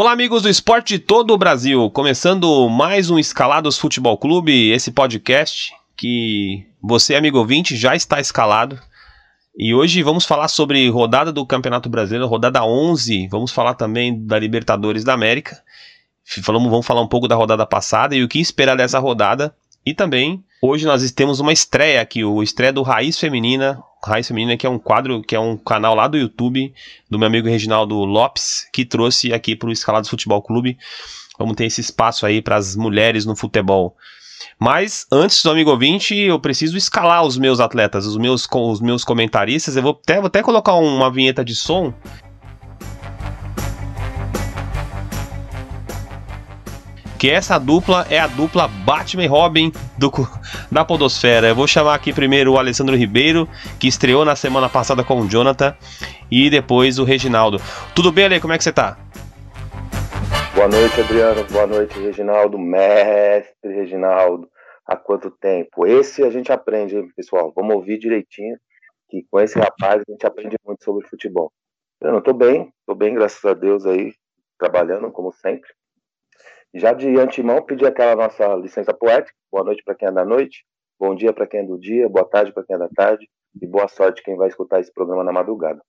[0.00, 1.90] Olá, amigos do esporte de todo o Brasil.
[1.90, 8.80] Começando mais um Escalados Futebol Clube, esse podcast que você, amigo ouvinte, já está escalado.
[9.54, 13.28] E hoje vamos falar sobre rodada do Campeonato Brasileiro, rodada 11.
[13.28, 15.62] Vamos falar também da Libertadores da América.
[16.42, 19.54] Falamos, vamos falar um pouco da rodada passada e o que esperar dessa rodada.
[19.84, 24.56] E também, hoje nós temos uma estreia aqui, o estreia do Raiz Feminina, Raiz Feminina,
[24.56, 26.72] que é um quadro, que é um canal lá do YouTube,
[27.08, 30.78] do meu amigo Reginaldo Lopes, que trouxe aqui para o Escalados Futebol Clube.
[31.38, 33.96] Vamos ter esse espaço aí para as mulheres no futebol.
[34.58, 39.04] Mas antes do amigo ouvinte, eu preciso escalar os meus atletas, os meus, os meus
[39.04, 39.76] comentaristas.
[39.76, 41.94] Eu vou até, vou até colocar uma vinheta de som
[47.20, 50.10] que essa dupla é a dupla Batman e Robin do,
[50.72, 51.48] da Podosfera.
[51.48, 53.46] Eu vou chamar aqui primeiro o Alessandro Ribeiro,
[53.78, 55.76] que estreou na semana passada com o Jonathan,
[56.30, 57.58] e depois o Reginaldo.
[57.94, 58.40] Tudo bem, Ale?
[58.40, 58.96] Como é que você tá?
[60.54, 61.44] Boa noite, Adriano.
[61.44, 62.58] Boa noite, Reginaldo.
[62.58, 64.48] Mestre Reginaldo.
[64.86, 65.86] Há quanto tempo?
[65.86, 67.52] Esse a gente aprende, hein, pessoal?
[67.54, 68.56] Vamos ouvir direitinho,
[69.10, 71.52] que com esse rapaz a gente aprende muito sobre futebol.
[72.00, 74.14] Eu não tô bem, tô bem, graças a Deus aí,
[74.58, 75.68] trabalhando como sempre.
[76.72, 79.36] Já de antemão, pedir aquela nossa licença poética.
[79.50, 80.64] Boa noite para quem é da noite,
[80.98, 83.28] bom dia para quem é do dia, boa tarde para quem é da tarde
[83.60, 85.82] e boa sorte quem vai escutar esse programa na madrugada.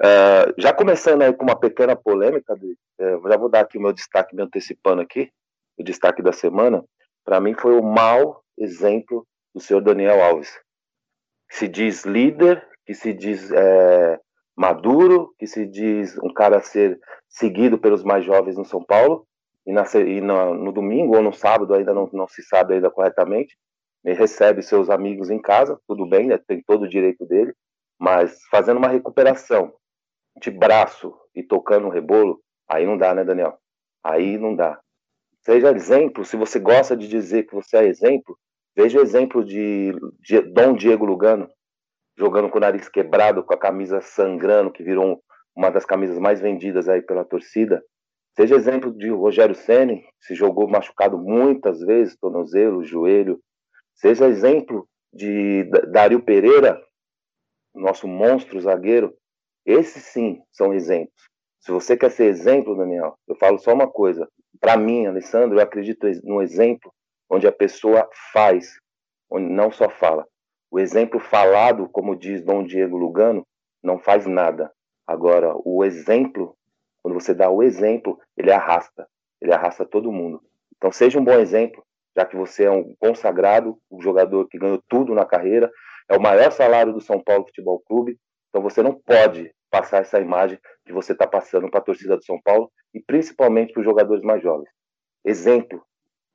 [0.00, 3.92] Uh, já começando aí com uma pequena polêmica, uh, já vou dar aqui o meu
[3.92, 5.32] destaque, me antecipando aqui,
[5.76, 6.84] o destaque da semana.
[7.24, 10.56] Para mim foi o mau exemplo do senhor Daniel Alves.
[11.50, 14.20] Se diz líder, que se diz é,
[14.56, 19.26] maduro, que se diz um cara a ser seguido pelos mais jovens no São Paulo,
[19.66, 22.90] e, na, e no, no, domingo ou no sábado, ainda não, não se sabe ainda
[22.90, 23.56] corretamente,
[24.04, 27.52] recebe seus amigos em casa, tudo bem, né, tem todo o direito dele,
[27.98, 29.72] mas fazendo uma recuperação
[30.40, 33.58] de braço e tocando um rebolo, aí não dá, né, Daniel?
[34.02, 34.80] Aí não dá.
[35.42, 38.38] Seja exemplo, se você gosta de dizer que você é exemplo,
[38.76, 41.48] veja o exemplo de, de Dom Diego Lugano,
[42.16, 45.22] jogando com o nariz quebrado, com a camisa sangrando, que virou
[45.56, 47.82] uma das camisas mais vendidas aí pela torcida,
[48.36, 53.40] Seja exemplo de Rogério Ceni, se jogou machucado muitas vezes, tornozelo, joelho.
[53.94, 56.80] Seja exemplo de Dario Pereira,
[57.74, 59.14] nosso monstro zagueiro.
[59.66, 61.28] Esses sim são exemplos.
[61.60, 64.26] Se você quer ser exemplo, Daniel, eu falo só uma coisa.
[64.58, 66.92] Para mim, Alessandro, eu acredito no exemplo
[67.28, 68.76] onde a pessoa faz,
[69.30, 70.26] onde não só fala.
[70.70, 73.46] O exemplo falado, como diz Dom Diego Lugano,
[73.82, 74.72] não faz nada.
[75.06, 76.56] Agora, o exemplo
[77.02, 79.06] quando você dá o exemplo, ele arrasta,
[79.40, 80.42] ele arrasta todo mundo.
[80.76, 81.84] Então seja um bom exemplo,
[82.16, 85.70] já que você é um consagrado, um jogador que ganhou tudo na carreira,
[86.08, 88.18] é o maior salário do São Paulo Futebol Clube,
[88.48, 92.24] então você não pode passar essa imagem que você está passando para a torcida do
[92.24, 94.68] São Paulo e principalmente para os jogadores mais jovens.
[95.24, 95.84] Exemplo,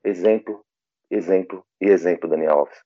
[0.02, 0.64] exemplo,
[1.10, 2.78] exemplo e exemplo, Daniel Alves.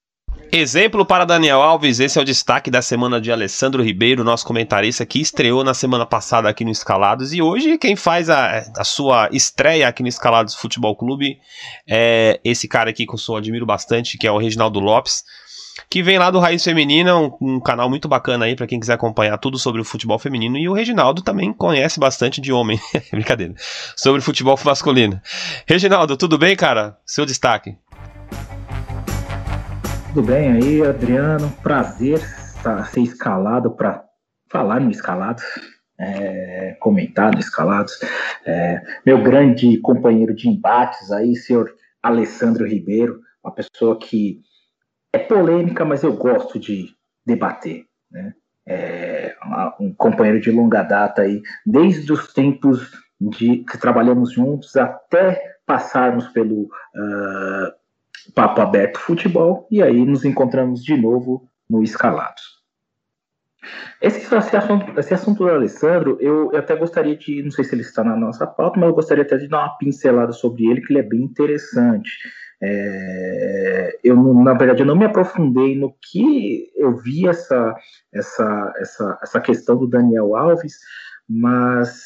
[0.53, 5.07] Exemplo para Daniel Alves, esse é o destaque da semana de Alessandro Ribeiro, nosso comentarista
[5.07, 9.29] que estreou na semana passada aqui no Escalados e hoje quem faz a, a sua
[9.33, 11.39] estreia aqui no Escalados Futebol Clube
[11.89, 15.23] é esse cara aqui que eu admiro bastante, que é o Reginaldo Lopes,
[15.89, 18.95] que vem lá do Raiz Feminina, um, um canal muito bacana aí para quem quiser
[18.95, 22.81] acompanhar tudo sobre o futebol feminino e o Reginaldo também conhece bastante de homem,
[23.13, 23.55] brincadeira,
[23.97, 25.21] sobre futebol masculino.
[25.67, 26.97] Reginaldo, tudo bem, cara?
[27.07, 27.77] Seu destaque.
[30.13, 31.49] Tudo bem aí, Adriano?
[31.63, 34.05] Prazer ser escalado para
[34.51, 35.45] falar no Escalados,
[35.97, 37.93] é, comentar no Escalados.
[38.45, 41.73] É, meu grande companheiro de embates aí, senhor
[42.03, 44.41] Alessandro Ribeiro, uma pessoa que
[45.13, 46.89] é polêmica, mas eu gosto de
[47.25, 48.35] debater, né?
[48.67, 49.37] É,
[49.79, 52.91] um companheiro de longa data aí, desde os tempos
[53.21, 57.80] de que trabalhamos juntos até passarmos pelo uh,
[58.35, 62.61] Papo Aberto Futebol e aí nos encontramos de novo no Escalados.
[64.01, 67.75] Esse, esse, assunto, esse assunto do Alessandro, eu, eu, até gostaria de, não sei se
[67.75, 70.81] ele está na nossa pauta, mas eu gostaria até de dar uma pincelada sobre ele,
[70.81, 72.11] que ele é bem interessante.
[72.63, 77.75] É, eu, na verdade, eu não me aprofundei no que eu vi essa,
[78.13, 80.79] essa, essa, essa questão do Daniel Alves,
[81.29, 82.03] mas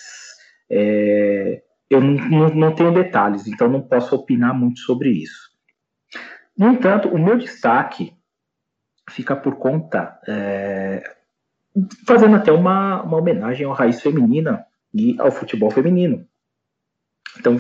[0.71, 5.54] é, eu não, não, não tenho detalhes, então não posso opinar muito sobre isso.
[6.57, 8.13] No entanto, o meu destaque
[9.11, 11.03] fica por conta, é,
[12.07, 16.27] fazendo até uma, uma homenagem à raiz feminina e ao futebol feminino.
[17.39, 17.57] Então,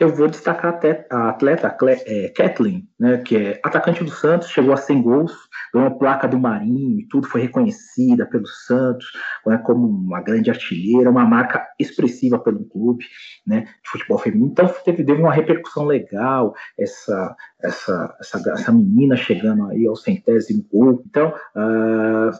[0.00, 0.80] eu vou destacar
[1.10, 1.76] a atleta
[2.06, 5.32] é, Kathleen, né, que é atacante do Santos, chegou a 100 gols,
[5.72, 9.06] ganhou uma placa do Marinho e tudo, foi reconhecida pelo Santos
[9.46, 13.04] né, como uma grande artilheira, uma marca expressiva pelo clube
[13.46, 14.50] né, de futebol feminino.
[14.50, 20.64] Então, teve, teve uma repercussão legal essa, essa, essa, essa menina chegando aí ao centésimo
[20.72, 21.02] gol.
[21.06, 22.30] Então, uh,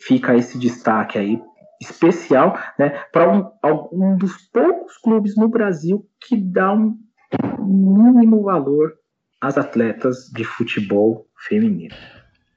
[0.00, 1.42] fica esse destaque aí
[1.82, 3.50] especial né, para um,
[3.92, 6.96] um dos poucos clubes no Brasil que dá um
[7.58, 8.92] mínimo valor
[9.40, 11.94] às atletas de futebol feminino.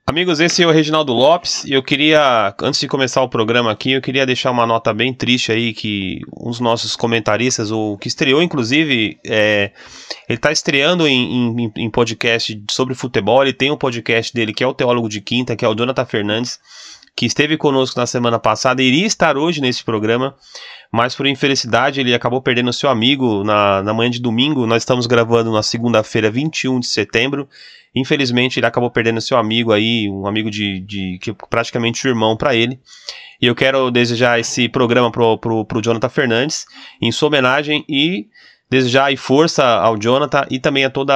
[0.07, 3.93] Amigos, esse é o Reginaldo Lopes e eu queria, antes de começar o programa aqui,
[3.93, 8.07] eu queria deixar uma nota bem triste aí que um dos nossos comentaristas, o que
[8.07, 9.71] estreou inclusive, é,
[10.29, 14.63] ele está estreando em, em, em, podcast sobre futebol, ele tem um podcast dele que
[14.63, 16.59] é o Teólogo de Quinta, que é o Jonathan Fernandes,
[17.15, 20.35] que esteve conosco na semana passada, iria estar hoje nesse programa,
[20.91, 24.67] mas por infelicidade ele acabou perdendo seu amigo na, na manhã de domingo.
[24.67, 27.47] Nós estamos gravando na segunda-feira, 21 de setembro.
[27.95, 32.35] Infelizmente ele acabou perdendo seu amigo aí, um amigo de, de que praticamente um irmão
[32.35, 32.79] para ele.
[33.41, 36.65] E eu quero desejar esse programa pro, pro, pro Jonathan Fernandes
[37.01, 38.27] em sua homenagem e
[38.69, 41.15] desejar aí força ao Jonathan e também a todos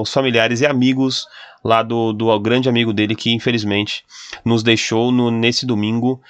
[0.00, 1.26] os familiares e amigos
[1.64, 4.04] lá do, do grande amigo dele que infelizmente
[4.44, 6.20] nos deixou no, nesse domingo.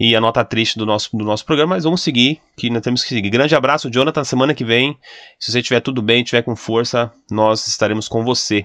[0.00, 3.02] E a nota triste do nosso, do nosso programa, mas vamos seguir, que nós temos
[3.02, 3.30] que seguir.
[3.30, 4.96] Grande abraço, Jonathan, semana que vem,
[5.40, 8.64] se você estiver tudo bem, estiver com força, nós estaremos com você.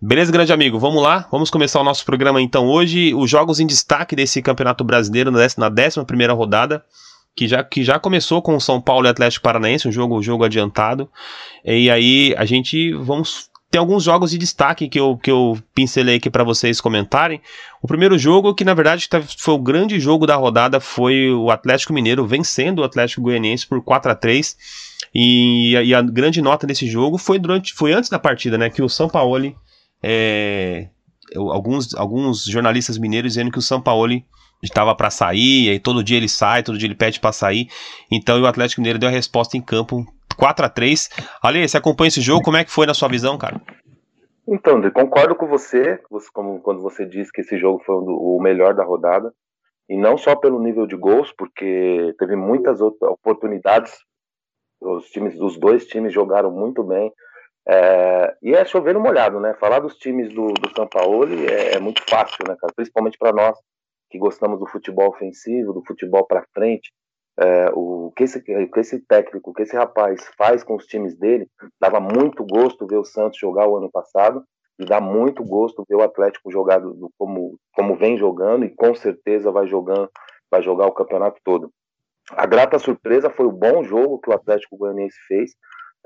[0.00, 3.66] Beleza, grande amigo, vamos lá, vamos começar o nosso programa então hoje, os jogos em
[3.66, 6.82] destaque desse Campeonato Brasileiro na 11 primeira rodada,
[7.36, 10.22] que já, que já começou com o São Paulo e Atlético Paranaense, um jogo, um
[10.22, 11.08] jogo adiantado,
[11.62, 16.16] e aí a gente vamos tem alguns jogos de destaque que eu, que eu pincelei
[16.16, 17.42] aqui para vocês comentarem.
[17.82, 21.92] O primeiro jogo, que na verdade foi o grande jogo da rodada, foi o Atlético
[21.92, 24.56] Mineiro vencendo o Atlético Goianiense por 4 a 3
[25.14, 28.70] e, e a grande nota desse jogo foi durante foi antes da partida, né?
[28.70, 29.54] Que o São Paulo
[30.02, 30.88] é,
[31.34, 34.22] alguns, alguns jornalistas mineiros dizendo que o São Paulo
[34.62, 37.68] estava para sair, e todo dia ele sai, todo dia ele pede para sair.
[38.10, 40.06] Então o Atlético Mineiro deu a resposta em campo
[40.36, 41.10] 4 a 3
[41.42, 43.60] Ali, você acompanha esse jogo, como é que foi na sua visão, cara?
[44.48, 46.00] Então, concordo com você,
[46.32, 49.32] como quando você disse que esse jogo foi o melhor da rodada,
[49.88, 53.92] e não só pelo nível de gols, porque teve muitas outras oportunidades,
[54.80, 57.12] os times, os dois times jogaram muito bem,
[57.68, 59.54] é, e é chover no molhado, né?
[59.54, 62.72] Falar dos times do, do São Paulo é, é muito fácil, né, cara?
[62.76, 63.58] Principalmente para nós
[64.10, 66.92] que gostamos do futebol ofensivo, do futebol para frente,
[67.38, 71.48] é, o que esse, que esse técnico, que esse rapaz faz com os times dele,
[71.78, 74.42] dava muito gosto ver o Santos jogar o ano passado
[74.78, 78.94] e dá muito gosto ver o Atlético jogar do, como, como vem jogando e com
[78.94, 80.10] certeza vai jogando,
[80.50, 81.70] vai jogar o campeonato todo.
[82.30, 85.52] A grata surpresa foi o bom jogo que o Atlético Goianiense fez,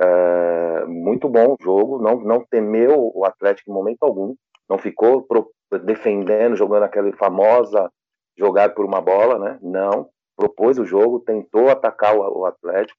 [0.01, 4.35] é, muito bom jogo, não, não temeu o Atlético em momento algum,
[4.69, 7.91] não ficou pro, defendendo, jogando aquela famosa
[8.39, 9.59] jogar por uma bola, né?
[9.61, 12.99] Não, propôs o jogo, tentou atacar o, Atlético,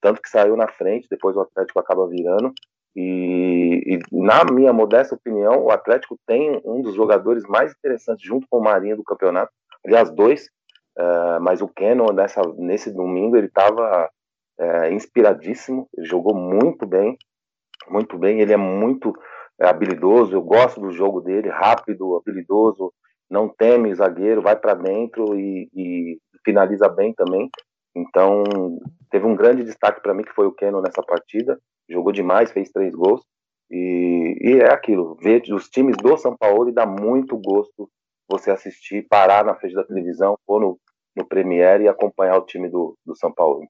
[0.00, 2.52] tanto que saiu na frente, depois o Atlético acaba virando.
[2.94, 8.46] E, e, na minha modesta opinião, o Atlético tem um dos jogadores mais interessantes junto
[8.48, 9.52] com o Marinho do campeonato.
[9.84, 10.46] Aliás, dois,
[10.98, 14.08] uh, mas o Keno nessa, nesse domingo ele estava
[14.58, 17.18] uh, inspiradíssimo, ele jogou muito bem,
[17.88, 18.40] muito bem.
[18.40, 19.12] Ele é muito
[19.60, 22.92] uh, habilidoso, eu gosto do jogo dele, rápido, habilidoso,
[23.30, 27.50] não teme zagueiro, vai para dentro e, e, finaliza bem também.
[27.94, 28.44] Então,
[29.10, 31.58] teve um grande destaque para mim que foi o Keno nessa partida.
[31.88, 33.22] Jogou demais, fez três gols.
[33.70, 37.90] E, e, é aquilo, ver os times do São Paulo e dá muito gosto
[38.28, 40.78] você assistir, parar na frente da televisão ou no,
[41.16, 43.66] no Premiere e acompanhar o time do, do São Paulo.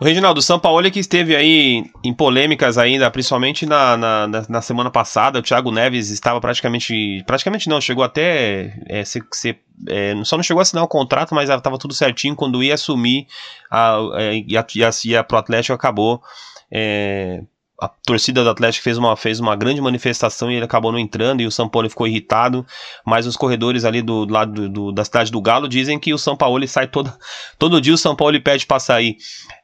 [0.00, 4.90] O Reginaldo, São Paulo que esteve aí em polêmicas ainda, principalmente na, na, na, semana
[4.90, 10.60] passada, o Thiago Neves estava praticamente, praticamente não, chegou até é, é, só não chegou
[10.60, 13.26] a assinar o contrato, mas estava tudo certinho quando ia assumir
[13.70, 16.22] a, é, a, a, e a, pro Atlético acabou
[16.72, 17.42] é,
[17.80, 21.40] a torcida do Atlético fez uma, fez uma grande manifestação e ele acabou não entrando
[21.40, 22.66] e o São Paulo ficou irritado.
[23.06, 26.12] Mas os corredores ali do, do lado do, do, da cidade do Galo dizem que
[26.12, 27.10] o São Paulo sai todo,
[27.58, 29.16] todo dia o São Paulo pede para sair.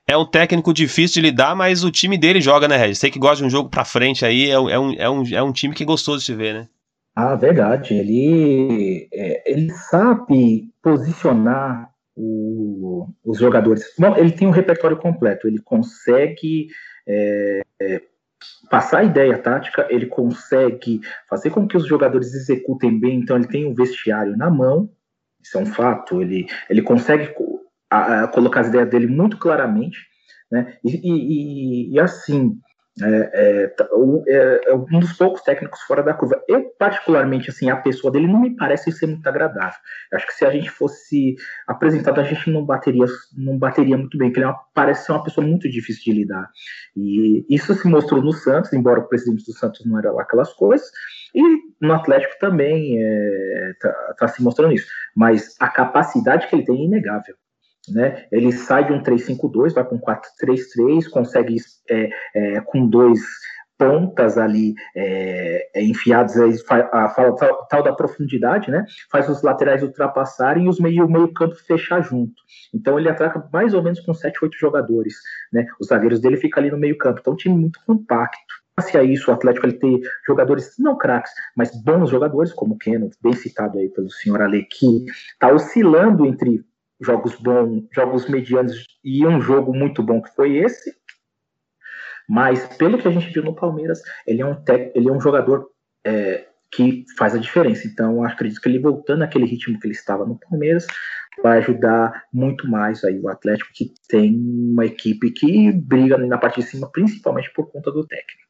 [0.06, 2.98] É um técnico difícil de lidar, mas o time dele joga, né, Regis?
[2.98, 5.42] Você que gosta de um jogo pra frente aí, é, é, um, é, um, é
[5.42, 6.68] um time que é gostoso de ver, né?
[7.14, 7.94] Ah, verdade.
[7.94, 13.82] Ele, é, ele sabe posicionar o, os jogadores.
[13.98, 15.48] Não, ele tem um repertório completo.
[15.48, 16.68] Ele consegue
[17.06, 18.02] é, é,
[18.70, 23.48] passar a ideia tática, ele consegue fazer com que os jogadores executem bem, então ele
[23.48, 24.90] tem o um vestiário na mão,
[25.42, 27.32] isso é um fato, ele, ele consegue
[27.90, 29.98] a, a, colocar as ideias dele muito claramente,
[30.50, 30.76] Né?
[30.84, 32.58] E, e, e assim,
[33.02, 33.74] é, é,
[34.28, 36.42] é, é, um dos poucos técnicos fora da curva.
[36.48, 39.78] Eu, particularmente, assim, a pessoa dele não me parece ser muito agradável.
[40.10, 41.36] Eu acho que se a gente fosse
[41.66, 43.04] apresentado, a gente não bateria,
[43.36, 46.20] não bateria muito bem, porque ele é uma, parece ser uma pessoa muito difícil de
[46.20, 46.48] lidar.
[46.96, 50.52] E isso se mostrou no Santos, embora o presidente do Santos não era lá aquelas
[50.54, 50.90] coisas,
[51.34, 51.42] e
[51.80, 52.96] no Atlético também
[53.72, 54.86] está é, tá se mostrando isso.
[55.14, 57.34] Mas a capacidade que ele tem é inegável.
[57.88, 58.26] Né?
[58.32, 61.56] Ele sai de um 3-5-2, vai para um 4-3-3, consegue
[61.88, 63.20] é, é, com dois
[63.78, 66.54] pontas ali é, é enfiados aí,
[66.92, 68.84] a, fala tal, tal, da profundidade, né?
[69.10, 72.34] Faz os laterais ultrapassarem e os meio, o meio campo fechar junto.
[72.74, 75.14] Então ele ataca mais ou menos com 7, 8 jogadores,
[75.52, 75.66] né?
[75.80, 77.20] Os zagueiros dele ficam ali no meio campo.
[77.20, 78.66] Então um time muito compacto.
[78.80, 82.78] Se a isso, o Atlético ele tem jogadores não craques, mas bons jogadores, como o
[82.78, 86.62] Keno, bem citado aí pelo senhor Ale, que está oscilando entre
[87.00, 90.94] jogos bons, jogos medianos e um jogo muito bom que foi esse.
[92.28, 94.56] Mas pelo que a gente viu no Palmeiras, ele é um,
[94.94, 95.70] ele é um jogador
[96.04, 97.86] é, que faz a diferença.
[97.86, 100.86] Então, acredito que ele voltando àquele ritmo que ele estava no Palmeiras
[101.42, 106.60] vai ajudar muito mais aí o Atlético, que tem uma equipe que briga na parte
[106.60, 108.46] de cima, principalmente por conta do técnico.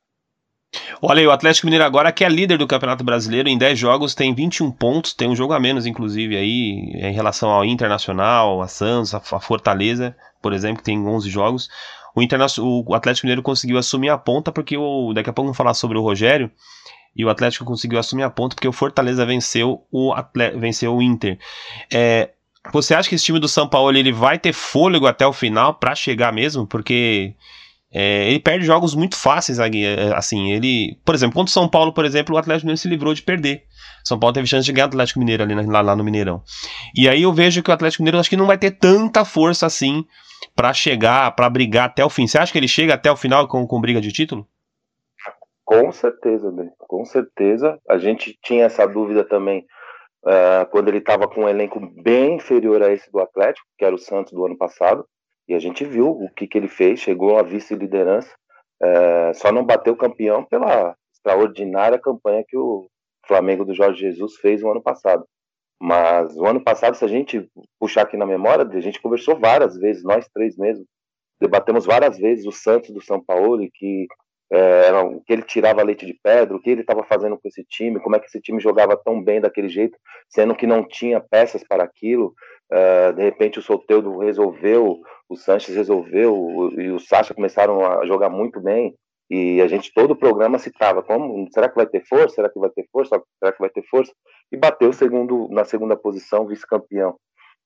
[1.00, 4.14] Olha aí, o Atlético Mineiro agora que é líder do Campeonato Brasileiro, em 10 jogos
[4.14, 8.68] tem 21 pontos, tem um jogo a menos, inclusive, aí, em relação ao Internacional, a
[8.68, 11.68] Santos, a Fortaleza, por exemplo, que tem 11 jogos.
[12.14, 15.75] O, o Atlético Mineiro conseguiu assumir a ponta, porque o, daqui a pouco vamos falar
[15.75, 16.50] sobre o Rogério,
[17.14, 21.02] e o Atlético conseguiu assumir a ponta porque o Fortaleza venceu o, Atlético, venceu o
[21.02, 21.38] Inter.
[21.92, 22.30] É,
[22.73, 25.75] você acha que esse time do São Paulo ele vai ter fôlego até o final
[25.75, 26.66] para chegar mesmo?
[26.66, 27.35] Porque
[27.93, 31.93] é, ele perde jogos muito fáceis, é, assim, ele, por exemplo, contra o São Paulo,
[31.93, 33.62] por exemplo, o Atlético Mineiro se livrou de perder.
[34.05, 36.43] São Paulo teve chance de ganhar o Atlético Mineiro ali lá, lá, no Mineirão.
[36.95, 39.66] E aí eu vejo que o Atlético Mineiro acho que não vai ter tanta força
[39.66, 40.05] assim
[40.55, 42.26] para chegar, para brigar até o fim.
[42.26, 44.47] Você acha que ele chega até o final com, com briga de título?
[45.64, 46.71] Com certeza, Ben.
[46.78, 47.78] com certeza.
[47.88, 49.66] A gente tinha essa dúvida também
[50.25, 53.95] uh, quando ele estava com um elenco bem inferior a esse do Atlético, que era
[53.95, 55.05] o Santos do ano passado.
[55.48, 58.34] E a gente viu o que, que ele fez, chegou à vice-liderança,
[58.82, 62.88] é, só não bateu campeão pela extraordinária campanha que o
[63.26, 65.24] Flamengo do Jorge Jesus fez no ano passado.
[65.80, 67.48] Mas o ano passado, se a gente
[67.78, 70.84] puxar aqui na memória, a gente conversou várias vezes, nós três mesmo,
[71.40, 74.06] debatemos várias vezes o Santos do São Paulo, que
[74.52, 74.90] é,
[75.26, 78.16] que ele tirava leite de pedra, o que ele estava fazendo com esse time, como
[78.16, 79.98] é que esse time jogava tão bem daquele jeito,
[80.28, 82.32] sendo que não tinha peças para aquilo.
[82.72, 88.30] Uh, de repente o Solteudo resolveu, o Sanches resolveu, e o Sacha começaram a jogar
[88.30, 88.95] muito bem.
[89.28, 92.37] E a gente, todo o programa citava como, será que vai ter força?
[92.37, 93.21] Será que vai ter força?
[93.40, 94.12] Será que vai ter força?
[94.52, 97.16] E bateu segundo, na segunda posição, vice-campeão.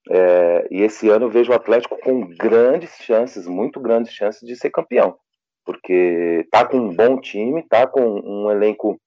[0.09, 4.55] É, e esse ano eu vejo o Atlético com grandes chances, muito grandes chances de
[4.55, 5.15] ser campeão.
[5.63, 8.99] Porque tá com um bom time, tá com um elenco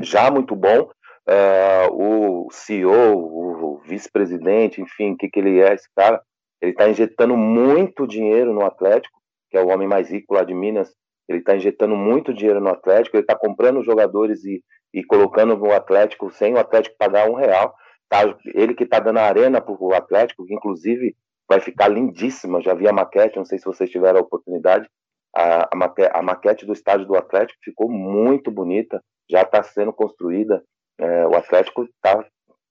[0.00, 0.90] já muito bom.
[1.26, 6.20] É, o CEO, o vice-presidente, enfim, o que, que ele é, esse cara,
[6.60, 9.18] ele está injetando muito dinheiro no Atlético,
[9.50, 10.94] que é o homem mais rico lá de Minas.
[11.28, 14.62] Ele está injetando muito dinheiro no Atlético, ele está comprando jogadores e,
[14.92, 17.74] e colocando no Atlético sem o Atlético pagar um real.
[18.08, 18.22] Tá,
[18.54, 21.14] ele que está dando a arena para o Atlético, que inclusive
[21.48, 22.60] vai ficar lindíssima.
[22.60, 24.88] Já vi a maquete, não sei se vocês tiveram a oportunidade.
[25.34, 29.00] A, a, maquete, a maquete do estádio do Atlético ficou muito bonita,
[29.30, 30.62] já está sendo construída.
[30.98, 32.24] É, o Atlético está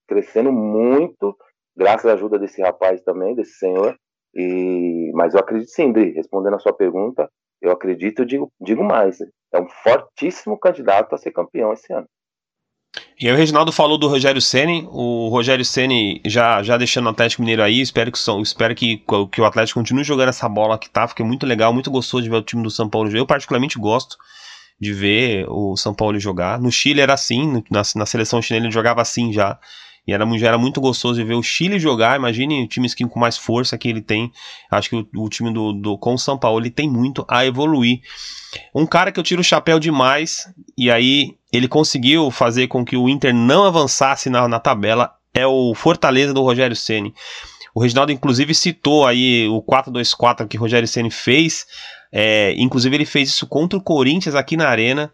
[0.06, 1.36] crescendo muito
[1.80, 3.96] graças à ajuda desse rapaz também, desse senhor.
[4.34, 7.28] E, mas eu acredito sim, Dri, respondendo a sua pergunta,
[7.62, 12.06] eu acredito, digo, digo mais, é um fortíssimo candidato a ser campeão esse ano.
[13.18, 17.10] E aí o Reginaldo falou do Rogério Ceni, o Rogério Ceni já, já deixando o
[17.10, 20.90] Atlético Mineiro aí, espero que espero que, que o Atlético continue jogando essa bola que
[20.90, 23.20] tá, porque é muito legal, muito gostoso de ver o time do São Paulo jogar.
[23.20, 24.16] Eu particularmente gosto
[24.80, 26.60] de ver o São Paulo jogar.
[26.60, 29.58] No Chile era assim, na, na seleção chilena ele jogava assim já.
[30.06, 32.16] E era, já era muito gostoso de ver o Chile jogar.
[32.16, 34.32] Imagine o time skin com mais força que ele tem.
[34.70, 37.44] Acho que o, o time do, do, com o São Paulo ele tem muito a
[37.44, 38.00] evoluir.
[38.74, 42.96] Um cara que eu tiro o chapéu demais, e aí ele conseguiu fazer com que
[42.96, 47.14] o Inter não avançasse na, na tabela, é o Fortaleza do Rogério Ceni.
[47.74, 51.66] O Reginaldo, inclusive, citou aí o 4-2-4 que o Rogério Ceni fez.
[52.12, 55.12] É, inclusive, ele fez isso contra o Corinthians aqui na Arena.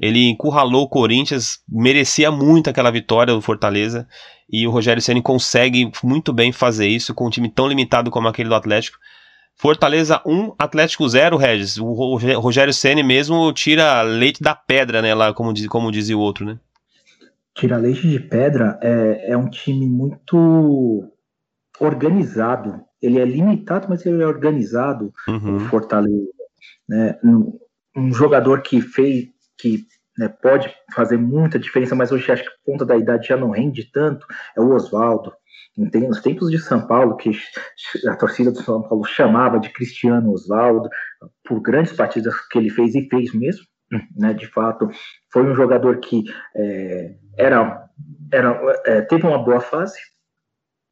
[0.00, 4.06] Ele encurralou o Corinthians, merecia muito aquela vitória do Fortaleza.
[4.50, 8.28] E o Rogério Ceni consegue muito bem fazer isso com um time tão limitado como
[8.28, 8.98] aquele do Atlético.
[9.54, 11.78] Fortaleza 1, Atlético 0, Regis.
[11.78, 11.92] O
[12.38, 15.14] Rogério Ceni mesmo tira leite da pedra, né?
[15.14, 16.58] Lá, como, diz, como dizia o outro, né?
[17.54, 21.06] Tira leite de pedra é, é um time muito
[21.78, 25.56] organizado ele é limitado, mas ele é organizado, uhum.
[25.56, 26.30] o Fortaleza.
[26.88, 27.18] Né?
[27.24, 27.58] Um,
[27.96, 29.28] um, jogador que fez,
[29.62, 29.86] que
[30.18, 33.50] né, pode fazer muita diferença, mas hoje acho que por conta da idade já não
[33.50, 34.26] rende tanto,
[34.56, 35.32] é o Oswaldo.
[35.76, 37.30] Nos tempos de São Paulo, que
[38.06, 40.88] a torcida do São Paulo chamava de Cristiano Oswaldo,
[41.44, 43.64] por grandes partidas que ele fez e fez mesmo,
[44.16, 44.90] né, de fato,
[45.32, 47.88] foi um jogador que é, era,
[48.30, 49.98] era, é, teve uma boa fase.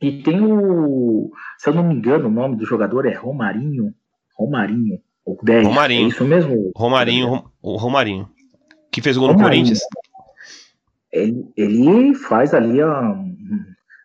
[0.01, 3.93] E tem o, se eu não me engano, o nome do jogador é Romarinho,
[4.35, 5.67] Romarinho, o 10.
[5.67, 6.05] Romarinho.
[6.07, 6.71] É isso mesmo?
[6.75, 8.31] Romarinho, o Romarinho.
[8.91, 9.81] Que fez o gol no Corinthians.
[11.13, 13.37] Ele, ele faz ali um,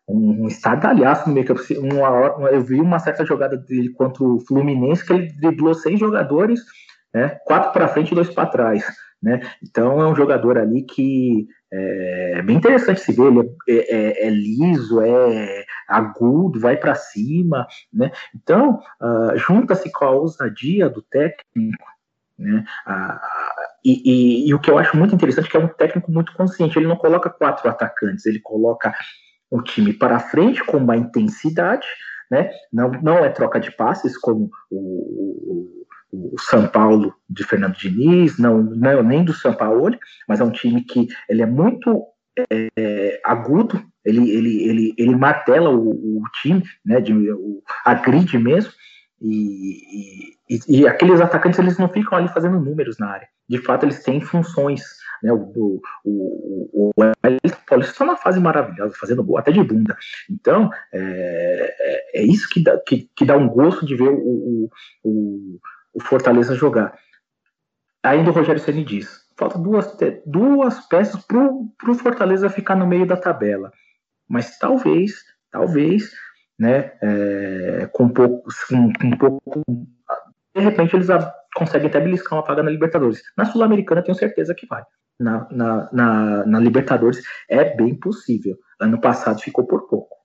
[0.07, 1.61] um estardalhaço no meio campo.
[1.79, 6.61] Uma, eu vi uma certa jogada dele contra o Fluminense que ele driblou seis jogadores,
[7.13, 8.83] né, quatro para frente e dois para trás.
[9.21, 9.39] Né?
[9.63, 13.27] Então é um jogador ali que é bem interessante se ver.
[13.27, 17.65] Ele é, é, é liso, é agudo, vai para cima.
[17.91, 18.11] Né?
[18.35, 21.83] Então uh, junta-se com a ousadia do técnico.
[22.37, 22.65] Né?
[23.83, 24.01] e,
[24.45, 26.77] e, e, o que eu acho muito interessante é que é um técnico muito consciente.
[26.77, 28.93] Ele não coloca quatro atacantes, ele coloca
[29.49, 31.87] o time para frente com uma intensidade,
[32.29, 32.49] né?
[32.73, 38.37] Não, não é troca de passes como o, o, o São Paulo de Fernando Diniz,
[38.37, 42.03] não, não nem do São Paulo, mas é um time que ele é muito
[42.51, 46.99] é, agudo, ele, ele, ele, ele martela o, o time, né?
[46.99, 48.71] De, o, agride mesmo.
[49.27, 53.27] E, e, e, aqueles atacantes eles não ficam ali fazendo números na área.
[53.49, 54.83] De fato, eles têm funções
[55.21, 55.31] né?
[55.31, 59.97] O, o, o, o Wellington Paulista está na fase maravilhosa, fazendo gol até de bunda.
[60.29, 64.69] Então, é, é, é isso que dá, que, que, dá um gosto de ver o,
[65.03, 65.59] o,
[65.93, 66.97] o Fortaleza jogar.
[68.03, 73.07] Ainda o Rogério Ceni diz: falta duas, duas peças para o Fortaleza ficar no meio
[73.07, 73.71] da tabela.
[74.29, 75.13] Mas talvez,
[75.51, 76.11] talvez,
[76.59, 79.61] né, é, com, pouco, com, com pouco.
[80.55, 81.07] De repente eles
[81.55, 83.21] conseguem até beliscar uma vaga na Libertadores.
[83.37, 84.83] Na Sul-Americana, tenho certeza que vai
[85.19, 88.55] na, na, na, na Libertadores é bem possível.
[88.79, 90.15] Ano passado ficou por pouco.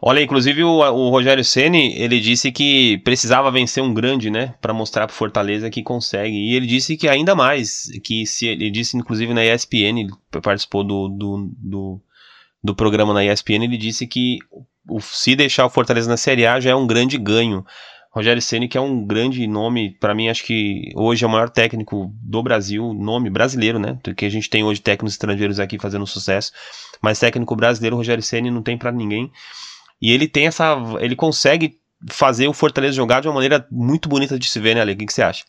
[0.00, 4.74] Olha, inclusive o, o Rogério Ceni ele disse que precisava vencer um grande, né, para
[4.74, 6.34] mostrar para Fortaleza que consegue.
[6.34, 10.10] E ele disse que ainda mais, que se ele disse inclusive na ESPN, ele
[10.42, 12.00] participou do, do, do,
[12.64, 14.38] do programa na ESPN, ele disse que
[14.88, 17.64] o, se deixar o Fortaleza na Série A já é um grande ganho.
[18.10, 21.50] Rogério Ceni que é um grande nome, para mim acho que hoje é o maior
[21.50, 23.98] técnico do Brasil, nome brasileiro, né?
[24.02, 26.52] Porque a gente tem hoje técnicos estrangeiros aqui fazendo sucesso,
[27.02, 29.30] mas técnico brasileiro, Rogério Ceni não tem para ninguém.
[30.00, 31.76] E ele tem essa, ele consegue
[32.08, 34.92] fazer o Fortaleza jogar de uma maneira muito bonita de se ver, né, Ale?
[34.92, 35.44] O que, você acha?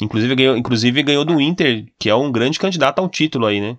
[0.00, 3.76] Inclusive ganhou, inclusive ganhou do Inter, que é um grande candidato ao título aí, né?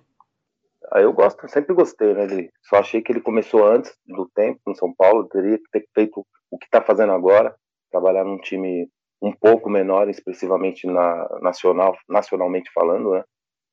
[0.96, 2.26] Eu gosto, sempre gostei, né?
[2.62, 6.24] Só achei que ele começou antes do tempo no São Paulo, teria que ter feito
[6.50, 7.54] o que está fazendo agora
[7.90, 8.88] trabalhar num time
[9.22, 13.24] um pouco menor, expressivamente na, nacional, nacionalmente falando, né?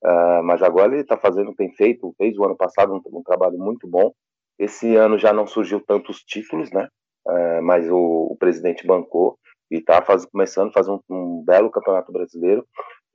[0.03, 3.57] Uh, mas agora ele está fazendo, tem feito, fez o ano passado um, um, trabalho
[3.57, 4.11] muito bom.
[4.57, 6.87] Esse ano já não surgiu tantos títulos, né?
[7.27, 9.37] Uh, mas o, o, presidente bancou
[9.69, 12.65] e está começando a fazer um, um, belo campeonato brasileiro.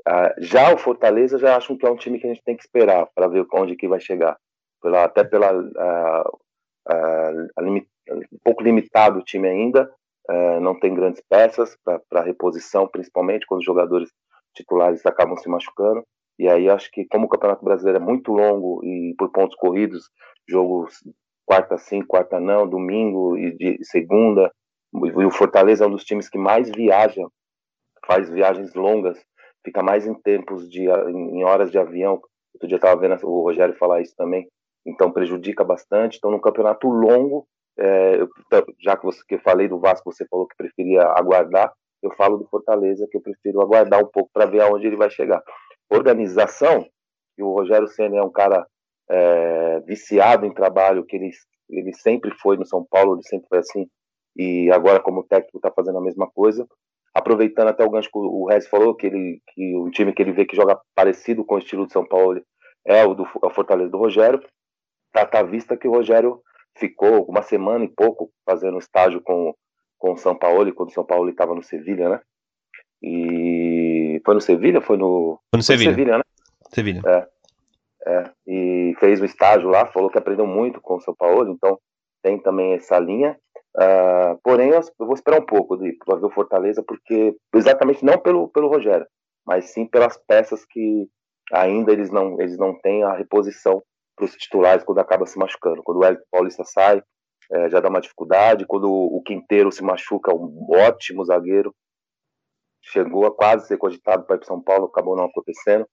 [0.06, 2.62] Uh, já o Fortaleza já acho que é um time que a gente tem que
[2.62, 4.36] esperar para ver onde que vai chegar.
[4.80, 5.50] Pela, até pela
[7.60, 9.90] limit, um pouco limitado o time ainda,
[10.28, 11.76] é, não tem grandes peças
[12.08, 14.10] para reposição, principalmente quando os jogadores
[14.54, 16.04] titulares acabam se machucando.
[16.38, 20.10] E aí acho que como o Campeonato Brasileiro é muito longo e por pontos corridos,
[20.48, 20.94] jogos
[21.44, 24.52] quarta sim, quarta não, domingo e de segunda,
[24.92, 27.26] e o Fortaleza é um dos times que mais viaja,
[28.04, 29.18] faz viagens longas,
[29.66, 32.20] fica mais em tempos de em horas de avião.
[32.55, 34.46] Outro dia estava vendo o Rogério falar isso também.
[34.87, 36.16] Então prejudica bastante.
[36.16, 37.46] Então no campeonato longo
[37.79, 38.20] é,
[38.81, 41.72] já que você que eu falei do Vasco, você falou que preferia aguardar.
[42.02, 45.11] Eu falo do Fortaleza que eu prefiro aguardar um pouco para ver aonde ele vai
[45.11, 45.42] chegar.
[45.90, 46.87] Organização,
[47.37, 48.66] e o Rogério Senna é um cara
[49.11, 51.31] é, viciado em trabalho, que ele,
[51.68, 53.87] ele sempre foi no São Paulo, ele sempre foi assim,
[54.37, 56.66] e agora como técnico está fazendo a mesma coisa.
[57.16, 60.33] Aproveitando até o gancho que o Rez falou, que, ele, que o time que ele
[60.33, 62.42] vê que joga parecido com o estilo de São Paulo
[62.85, 64.42] é o do é o Fortaleza do Rogério.
[65.12, 66.42] Tá, tá vista que o Rogério
[66.76, 69.55] ficou uma semana e pouco fazendo estágio com,
[69.98, 72.20] com o São Paulo, quando o São Paulo estava no Sevilha, né?
[73.02, 74.83] E foi no Sevilha?
[74.83, 75.90] Foi no, foi no Sevilha.
[75.90, 76.24] Sevilha, né?
[76.70, 77.02] Sevilha.
[77.07, 77.29] É,
[78.07, 78.31] é.
[78.46, 81.79] E fez o estágio lá, falou que aprendeu muito com o São Paulo, então
[82.22, 83.38] tem também essa linha.
[83.76, 88.48] Uh, porém, eu vou esperar um pouco para ver o Fortaleza, porque exatamente não pelo,
[88.48, 89.06] pelo Rogério,
[89.46, 91.06] mas sim pelas peças que
[91.52, 93.82] ainda eles não, eles não têm a reposição
[94.16, 95.82] para os titulares quando acaba se machucando.
[95.82, 97.02] Quando o Hélio Paulista sai,
[97.52, 98.66] é, já dá uma dificuldade.
[98.66, 101.74] Quando o Quinteiro se machuca, um ótimo zagueiro.
[102.82, 105.86] Chegou a quase ser cogitado para ir para São Paulo, acabou não acontecendo.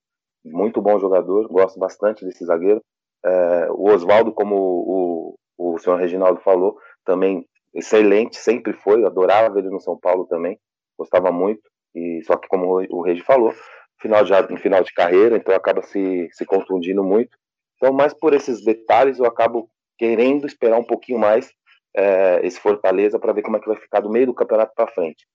[0.46, 2.82] Muito bom jogador, gosto bastante desse zagueiro.
[3.26, 9.70] É, o Oswaldo, como o, o, senhor Reginaldo falou, também excelente, sempre foi, adorava ele
[9.70, 10.60] no São Paulo também,
[10.98, 11.62] gostava muito.
[11.96, 13.54] E só que como o Regi falou,
[14.02, 17.38] final já final de carreira, então acaba se, se contundindo muito.
[17.78, 21.52] Então, mais por esses detalhes, eu acabo querendo esperar um pouquinho mais
[21.96, 24.92] é, esse Fortaleza para ver como é que vai ficar do meio do campeonato para
[24.92, 25.26] frente.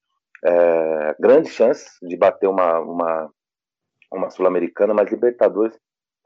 [0.44, 3.30] É, grande chance de bater uma, uma,
[4.12, 5.78] uma Sul-Americana, mas Libertadores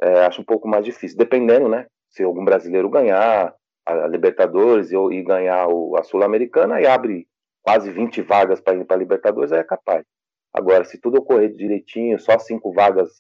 [0.02, 1.86] é, acho um pouco mais difícil, dependendo, né?
[2.10, 7.26] Se algum brasileiro ganhar a Libertadores e, e ganhar o, a Sul-Americana, aí abre
[7.62, 10.04] quase 20 vagas para ir para a Libertadores, aí é capaz.
[10.52, 13.10] Agora, se tudo ocorrer direitinho, só cinco vagas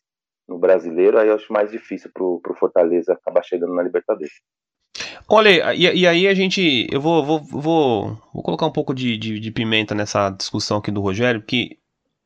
[0.46, 4.32] no brasileiro, aí eu acho mais difícil para o Fortaleza acabar chegando na Libertadores.
[5.28, 6.86] Olha, e, e, aí a gente.
[6.90, 10.90] Eu vou, vou, vou, vou colocar um pouco de, de, de pimenta nessa discussão aqui
[10.90, 11.78] do Rogério, porque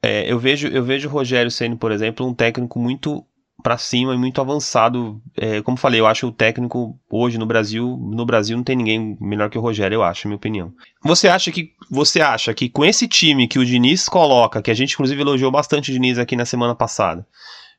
[0.03, 3.25] é, eu, vejo, eu vejo o Rogério sendo, por exemplo, um técnico muito
[3.67, 5.21] para cima e muito avançado.
[5.37, 9.19] É, como falei, eu acho o técnico hoje no Brasil, no Brasil não tem ninguém
[9.21, 10.73] melhor que o Rogério, eu acho, minha opinião.
[11.03, 14.75] Você acha que você acha que com esse time que o Diniz coloca, que a
[14.75, 17.27] gente inclusive elogiou bastante o Diniz aqui na semana passada,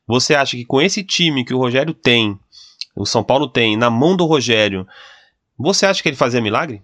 [0.06, 2.38] você acha que com esse time que o Rogério tem,
[2.94, 4.86] o São Paulo tem, na mão do Rogério,
[5.56, 6.82] você acha que ele fazia milagre?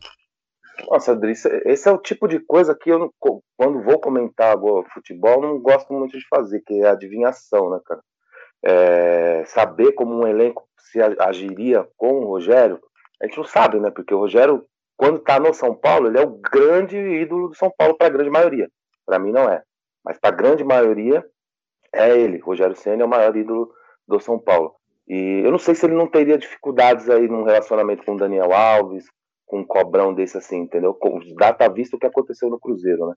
[0.89, 5.43] Nossa, Adrice, esse é o tipo de coisa que eu, quando vou comentar agora futebol,
[5.43, 8.01] não gosto muito de fazer, que é adivinhação, né, cara?
[8.67, 12.81] É, saber como um elenco se agiria com o Rogério,
[13.23, 13.91] a gente não sabe, né?
[13.91, 14.65] Porque o Rogério,
[14.97, 18.11] quando tá no São Paulo, ele é o grande ídolo do São Paulo para a
[18.11, 18.69] grande maioria.
[19.05, 19.63] Para mim não é,
[20.05, 21.25] mas para a grande maioria
[21.93, 22.39] é ele.
[22.39, 23.71] Rogério Senna é o maior ídolo
[24.07, 24.75] do São Paulo.
[25.07, 28.53] E eu não sei se ele não teria dificuldades aí num relacionamento com o Daniel
[28.53, 29.05] Alves,
[29.47, 30.99] com um cobrão desse assim, entendeu?
[31.37, 33.15] Data visto o que aconteceu no Cruzeiro, né?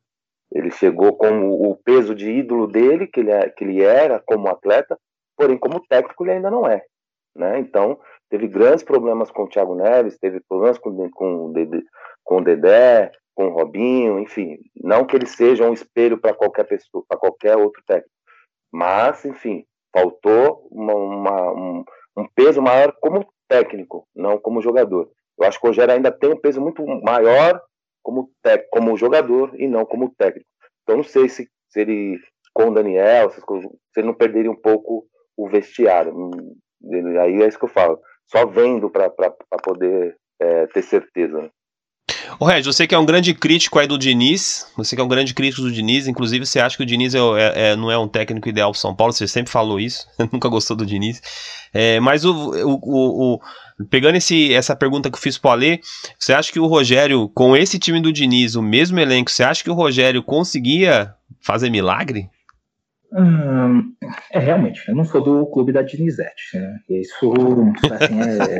[0.51, 4.47] Ele chegou com o peso de ídolo dele, que ele, é, que ele era como
[4.47, 4.97] atleta,
[5.37, 6.83] porém como técnico ele ainda não é.
[7.35, 7.59] Né?
[7.59, 11.53] Então, teve grandes problemas com o Thiago Neves, teve problemas com, com,
[12.23, 14.57] com o Dedé, com o Robinho, enfim.
[14.75, 18.09] Não que ele seja um espelho para qualquer pessoa, para qualquer outro técnico.
[18.73, 21.83] Mas, enfim, faltou uma, uma, um,
[22.17, 25.09] um, peso maior como técnico, não como jogador.
[25.39, 27.61] Eu acho que o Rogério ainda tem um peso muito maior
[28.01, 28.31] como,
[28.71, 30.49] como jogador e não como técnico.
[30.81, 32.19] Então não sei se, se ele,
[32.53, 33.39] com o Daniel, se
[33.97, 35.05] ele não perderia um pouco
[35.37, 36.13] o vestiário.
[37.21, 37.99] Aí é isso que eu falo.
[38.25, 39.09] Só vendo para
[39.63, 41.41] poder é, ter certeza.
[41.41, 41.49] Né?
[42.39, 45.07] O Red, você que é um grande crítico aí do Diniz, você que é um
[45.07, 47.97] grande crítico do Diniz, inclusive você acha que o Diniz é, é, é não é
[47.97, 51.21] um técnico ideal para São Paulo, você sempre falou isso, nunca gostou do Diniz.
[51.73, 55.79] É, mas o, o, o, o, pegando esse, essa pergunta que eu fiz pro Alê,
[56.19, 59.63] você acha que o Rogério, com esse time do Diniz, o mesmo elenco, você acha
[59.63, 62.29] que o Rogério conseguia fazer milagre?
[63.13, 63.95] Hum,
[64.31, 66.79] é, realmente, eu não sou do clube da Dinizete, né?
[66.89, 67.33] Isso,
[67.91, 68.59] assim, é...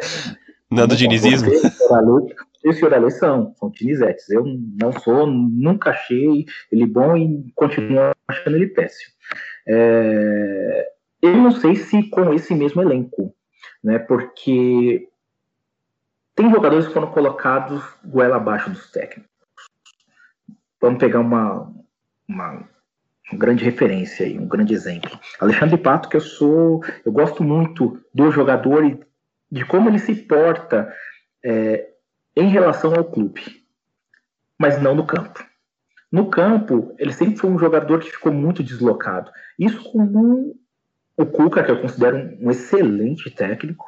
[0.70, 1.50] Não é do dinizismo?
[2.64, 4.30] e senhor Ale são, são tinizetes.
[4.30, 4.44] Eu
[4.82, 9.14] não sou, nunca achei ele bom e continuo achando ele péssimo.
[9.68, 10.90] É,
[11.22, 13.34] eu não sei se com esse mesmo elenco,
[13.84, 14.00] né?
[14.00, 15.08] Porque
[16.36, 19.32] tem jogadores que foram colocados goela abaixo dos técnicos.
[20.80, 21.74] Vamos pegar uma,
[22.28, 22.70] uma,
[23.32, 25.20] uma grande referência aí, um grande exemplo.
[25.40, 29.00] Alexandre Pato, que eu sou, eu gosto muito do jogador e
[29.52, 30.92] de como ele se porta
[31.44, 31.90] é,
[32.36, 33.42] em relação ao clube,
[34.60, 35.46] mas não no campo.
[36.12, 39.30] No campo, ele sempre foi um jogador que ficou muito deslocado.
[39.60, 40.56] Isso com
[41.18, 43.86] o Cuca, que eu considero um excelente técnico.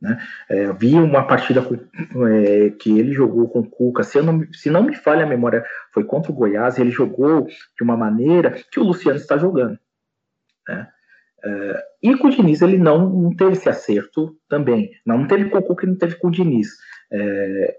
[0.00, 0.18] Né?
[0.48, 4.70] É, vi uma partida com, é, que ele jogou com o Cuca, se, não, se
[4.70, 8.78] não me falha a memória, foi contra o Goiás, ele jogou de uma maneira que
[8.78, 9.78] o Luciano está jogando.
[10.68, 10.88] Né?
[11.44, 14.90] É, e com o Diniz ele não, não, teve esse acerto também.
[15.04, 16.68] Não, teve com o Cuca e não teve com o Diniz.
[17.10, 17.76] É,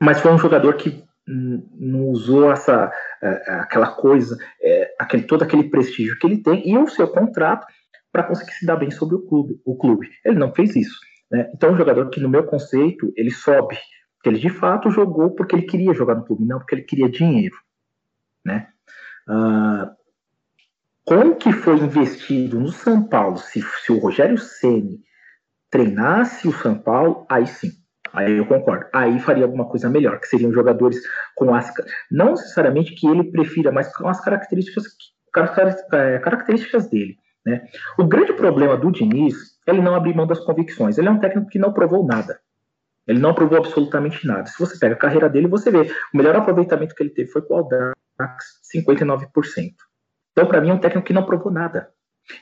[0.00, 5.64] mas foi um jogador que não usou essa é, aquela coisa, é, aquele, todo aquele
[5.64, 7.66] prestígio que ele tem e o seu contrato
[8.12, 9.60] para conseguir se dar bem sobre o clube.
[9.64, 10.08] O clube.
[10.24, 10.98] Ele não fez isso.
[11.30, 11.50] Né?
[11.54, 13.78] Então, é um jogador que, no meu conceito, ele sobe.
[14.16, 17.08] Porque ele de fato jogou porque ele queria jogar no clube, não porque ele queria
[17.08, 17.56] dinheiro.
[18.44, 18.68] Né?
[19.28, 19.90] Uh,
[21.04, 25.00] com o que foi investido no São Paulo, se, se o Rogério Ceni
[25.70, 27.70] treinasse o São Paulo, aí sim
[28.16, 28.86] Aí eu concordo.
[28.94, 30.98] Aí faria alguma coisa melhor, que seriam jogadores
[31.34, 31.70] com as.
[32.10, 34.86] Não necessariamente que ele prefira, mas com as características,
[35.92, 37.18] é, características dele.
[37.44, 37.62] Né?
[37.98, 39.36] O grande problema do Diniz
[39.66, 40.98] ele não abrir mão das convicções.
[40.98, 42.38] Ele é um técnico que não provou nada.
[43.06, 44.46] Ele não provou absolutamente nada.
[44.46, 45.90] Se você pega a carreira dele, você vê.
[46.12, 47.94] O melhor aproveitamento que ele teve foi com o Aldax,
[48.74, 49.74] 59%.
[50.32, 51.88] Então, para mim, é um técnico que não provou nada.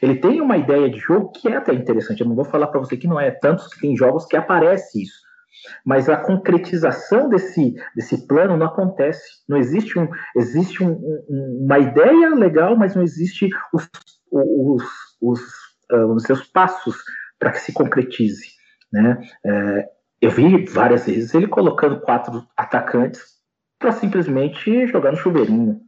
[0.00, 2.20] Ele tem uma ideia de jogo que é até interessante.
[2.20, 3.30] Eu não vou falar para você que não é.
[3.30, 5.24] Tantos que tem jogos que aparece isso.
[5.84, 9.22] Mas a concretização desse, desse plano não acontece.
[9.48, 13.88] Não existe, um, existe um, um, uma ideia legal, mas não existe os,
[14.30, 14.82] os,
[15.20, 15.40] os,
[15.92, 16.96] uh, os seus passos
[17.38, 18.48] para que se concretize.
[18.92, 19.20] Né?
[19.44, 19.88] É,
[20.20, 23.22] eu vi várias vezes ele colocando quatro atacantes
[23.78, 25.80] para simplesmente jogar no chuveirinho.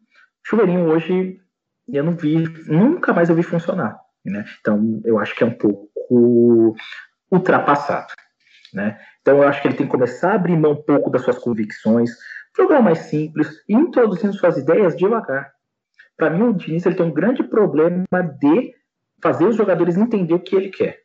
[0.45, 1.41] Chuveirinho hoje
[1.89, 3.99] eu não vi, nunca mais eu vi funcionar.
[4.25, 4.45] Né?
[4.61, 6.75] Então eu acho que é um pouco
[7.31, 8.13] ultrapassado.
[8.75, 8.99] Né?
[9.21, 11.39] Então eu acho que ele tem que começar a abrir mão um pouco das suas
[11.39, 12.11] convicções,
[12.57, 15.53] jogar mais simples introduzindo suas ideias devagar.
[16.17, 18.05] Para mim, o Diniz ele tem um grande problema
[18.41, 18.75] de
[19.23, 21.03] fazer os jogadores entender o que ele quer.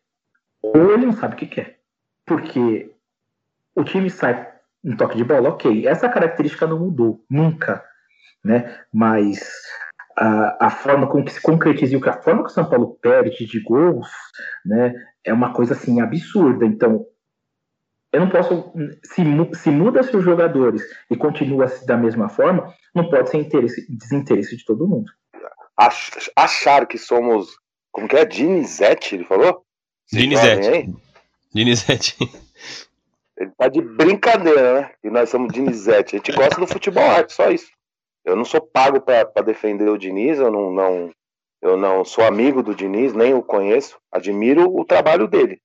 [0.61, 1.79] Ou ele não sabe o que quer.
[2.25, 2.93] Porque
[3.75, 4.51] o time sai
[4.83, 5.87] um toque de bola, ok.
[5.87, 7.83] Essa característica não mudou, nunca.
[8.43, 8.79] Né?
[8.91, 9.39] Mas
[10.17, 13.45] a, a forma com que se concretiza e a forma que o São Paulo perde
[13.45, 14.07] de gols
[14.65, 14.93] né,
[15.23, 16.65] é uma coisa assim absurda.
[16.65, 17.05] Então,
[18.11, 18.73] eu não posso.
[19.03, 19.23] Se,
[19.55, 24.65] se muda-se os jogadores e continua da mesma forma, não pode ser interesse, desinteresse de
[24.65, 25.11] todo mundo.
[26.35, 27.47] Achar que somos.
[27.91, 28.25] Como que é?
[28.25, 29.63] Dinizete, ele falou?
[30.11, 30.93] Dinizete.
[31.53, 32.17] Dinizete.
[33.37, 34.91] Ele tá de brincadeira, né?
[35.03, 36.15] E nós somos Dinizete.
[36.15, 37.71] A gente gosta do futebol arte, só isso.
[38.23, 41.11] Eu não sou pago para defender o Diniz, eu não, não,
[41.61, 43.97] eu não sou amigo do Diniz, nem o conheço.
[44.11, 45.59] Admiro o trabalho dele.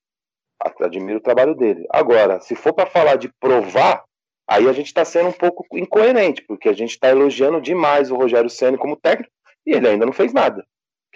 [0.81, 1.87] Admiro o trabalho dele.
[1.91, 4.03] Agora, se for para falar de provar,
[4.49, 8.17] aí a gente está sendo um pouco incoerente, porque a gente está elogiando demais o
[8.17, 9.31] Rogério Senna como técnico
[9.67, 10.65] e ele ainda não fez nada.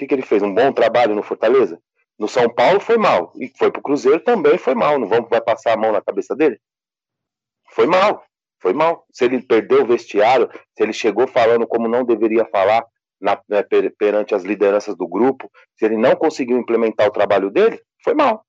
[0.01, 0.43] Que, que ele fez?
[0.43, 1.79] Um bom trabalho no Fortaleza?
[2.19, 3.35] No São Paulo foi mal.
[3.39, 4.99] E foi pro Cruzeiro também foi mal.
[4.99, 6.59] Não vamos vai passar a mão na cabeça dele?
[7.73, 8.25] Foi mal.
[8.63, 9.05] Foi mal.
[9.13, 12.83] Se ele perdeu o vestiário, se ele chegou falando como não deveria falar
[13.21, 13.63] na, né,
[13.99, 18.43] perante as lideranças do grupo, se ele não conseguiu implementar o trabalho dele, foi mal.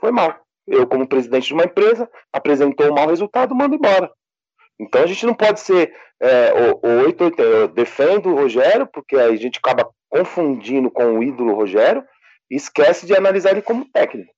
[0.00, 0.36] Foi mal.
[0.66, 4.10] Eu, como presidente de uma empresa, apresentou um mau resultado, mando embora.
[4.80, 7.42] Então a gente não pode ser é, o, o 880.
[7.42, 12.02] Eu defendo o Rogério, porque aí a gente acaba confundindo com o ídolo Rogério
[12.50, 14.32] e esquece de analisar ele como técnico.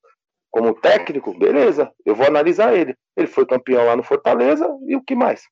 [0.50, 2.96] Como técnico, beleza, eu vou analisar ele.
[3.16, 5.42] Ele foi campeão lá no Fortaleza e o que mais?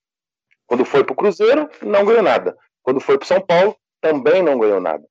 [0.66, 2.56] Quando foi para o Cruzeiro, não ganhou nada.
[2.82, 5.04] Quando foi para São Paulo, também não ganhou nada.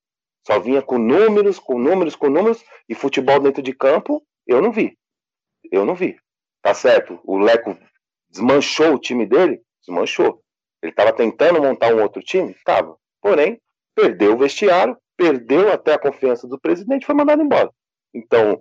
[0.46, 4.70] Só vinha com números, com números, com números, e futebol dentro de campo eu não
[4.70, 4.96] vi.
[5.72, 6.16] Eu não vi.
[6.62, 7.18] Tá certo?
[7.24, 7.76] O Leco
[8.28, 9.62] desmanchou o time dele?
[9.80, 10.42] Desmanchou.
[10.82, 12.54] Ele estava tentando montar um outro time?
[12.64, 12.96] Tava.
[13.20, 13.58] Porém,
[13.94, 17.70] perdeu o vestiário, perdeu até a confiança do presidente e foi mandado embora.
[18.14, 18.60] Então,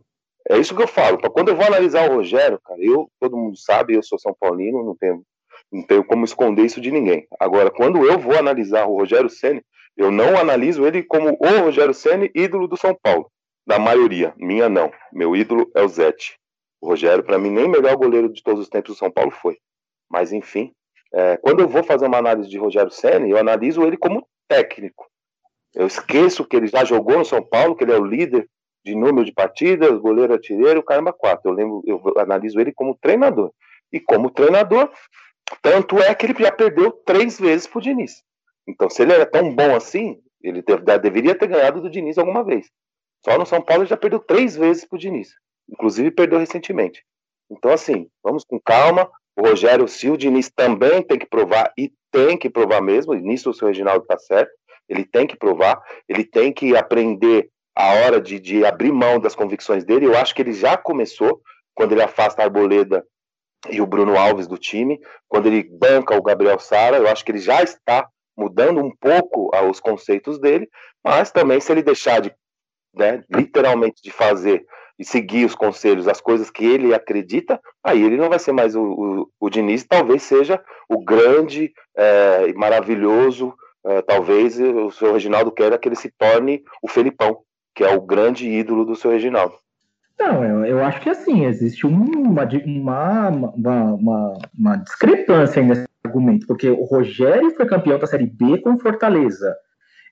[0.49, 1.17] é isso que eu falo.
[1.31, 4.83] Quando eu vou analisar o Rogério, cara, eu, todo mundo sabe, eu sou São Paulino,
[4.83, 5.23] não tenho,
[5.71, 7.27] não tenho como esconder isso de ninguém.
[7.39, 9.61] Agora, quando eu vou analisar o Rogério Ceni,
[9.97, 13.31] eu não analiso ele como o Rogério Ceni, ídolo do São Paulo
[13.65, 14.33] da maioria.
[14.37, 14.91] Minha não.
[15.11, 16.37] Meu ídolo é o Zete.
[16.79, 19.31] O Rogério, para mim, nem o melhor goleiro de todos os tempos do São Paulo
[19.31, 19.57] foi.
[20.09, 20.71] Mas, enfim,
[21.13, 25.07] é, quando eu vou fazer uma análise de Rogério Senna, eu analiso ele como técnico.
[25.75, 28.49] Eu esqueço que ele já jogou no São Paulo, que ele é o líder
[28.83, 31.51] de número de partidas, goleiro artilheiro, caramba, quatro.
[31.51, 33.51] Eu lembro, eu analiso ele como treinador.
[33.91, 34.89] E como treinador,
[35.61, 38.23] tanto é que ele já perdeu três vezes pro Diniz.
[38.67, 40.63] Então, se ele era tão bom assim, ele
[41.01, 42.67] deveria ter ganhado do Diniz alguma vez.
[43.23, 45.29] Só no São Paulo ele já perdeu três vezes pro Diniz.
[45.69, 47.03] Inclusive perdeu recentemente.
[47.51, 49.09] Então, assim, vamos com calma.
[49.35, 53.21] O Rogério, se o Diniz também tem que provar, e tem que provar mesmo, e
[53.21, 54.51] nisso o seu Reginaldo está certo,
[54.87, 59.35] ele tem que provar, ele tem que aprender a hora de, de abrir mão das
[59.35, 60.05] convicções dele.
[60.05, 61.41] Eu acho que ele já começou
[61.73, 63.05] quando ele afasta a Arboleda
[63.69, 67.31] e o Bruno Alves do time, quando ele banca o Gabriel Sara, eu acho que
[67.31, 70.69] ele já está mudando um pouco os conceitos dele,
[71.03, 72.33] mas também se ele deixar de
[72.93, 74.65] né, literalmente de fazer
[74.97, 78.75] e seguir os conselhos, as coisas que ele acredita, aí ele não vai ser mais
[78.75, 83.53] o, o, o Diniz, talvez seja o grande e é, maravilhoso,
[83.85, 87.37] é, talvez o seu Reginaldo queira que ele se torne o Felipão,
[87.73, 89.55] que é o grande ídolo do seu Reginaldo.
[90.19, 96.69] Não, eu, eu acho que assim, existe uma, uma, uma, uma, discrepância nesse argumento, porque
[96.69, 99.53] o Rogério foi campeão da Série B com Fortaleza.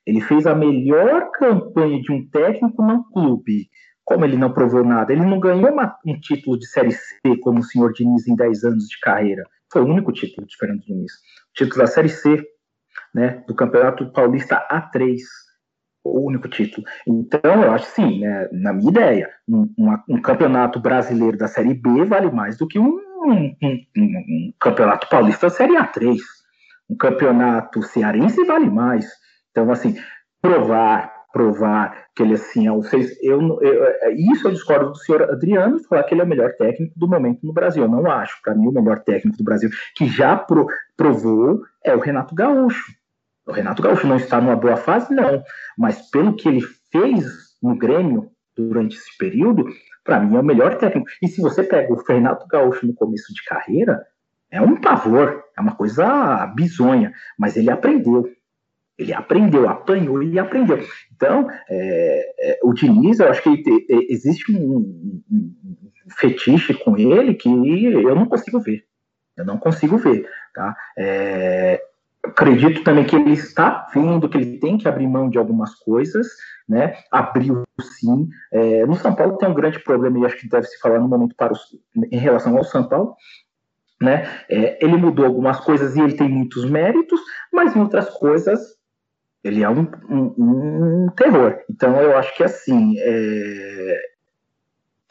[0.06, 3.70] Ele fez a melhor campanha de um técnico no clube.
[4.04, 7.60] Como ele não provou nada, ele não ganhou uma, um título de Série C como
[7.60, 9.42] o senhor Diniz em 10 anos de carreira.
[9.72, 11.12] Foi o único título de Fernando Diniz.
[11.12, 12.44] O título da Série C,
[13.14, 15.18] né, do Campeonato Paulista A3.
[16.06, 16.86] O único título.
[17.08, 21.72] Então, eu acho sim, né, na minha ideia, um, um, um campeonato brasileiro da Série
[21.72, 23.56] B vale mais do que um um,
[23.96, 26.16] um, campeonato paulista Série A3.
[26.88, 29.06] Um campeonato cearense vale mais.
[29.50, 29.96] Então, assim,
[30.42, 32.82] provar, provar que ele assim, eu,
[33.22, 36.52] eu, eu, é, isso eu discordo do senhor Adriano, falar que ele é o melhor
[36.52, 37.84] técnico do momento no Brasil.
[37.84, 38.40] Eu não acho.
[38.42, 42.92] Para mim, o melhor técnico do Brasil que já pro, provou é o Renato Gaúcho.
[43.46, 45.42] O Renato Gaúcho não está numa boa fase, não.
[45.76, 47.24] Mas pelo que ele fez
[47.62, 49.66] no Grêmio durante esse período,
[50.02, 51.08] para mim é o melhor técnico.
[51.22, 54.00] E se você pega o Renato Gaúcho no começo de carreira,
[54.50, 58.30] é um pavor, é uma coisa bizonha, mas ele aprendeu.
[58.96, 60.78] Ele aprendeu, apanhou e aprendeu.
[61.12, 65.54] Então, é, é, o Diniz, eu acho que ele, existe um, um,
[66.16, 68.84] fetiche com ele que eu não consigo ver.
[69.36, 70.28] Eu não consigo ver.
[70.54, 70.76] Tá?
[70.96, 71.82] É,
[72.24, 76.26] acredito também que ele está vendo que ele tem que abrir mão de algumas coisas,
[76.68, 76.96] né?
[77.10, 78.28] Abriu sim.
[78.52, 81.08] É, no São Paulo tem um grande problema, e acho que deve se falar no
[81.08, 81.60] momento para os,
[82.10, 83.14] em relação ao São Paulo.
[84.00, 84.28] Né?
[84.48, 87.20] É, ele mudou algumas coisas e ele tem muitos méritos,
[87.52, 88.60] mas em outras coisas
[89.42, 91.58] ele é um, um, um terror.
[91.70, 94.00] Então eu acho que assim é,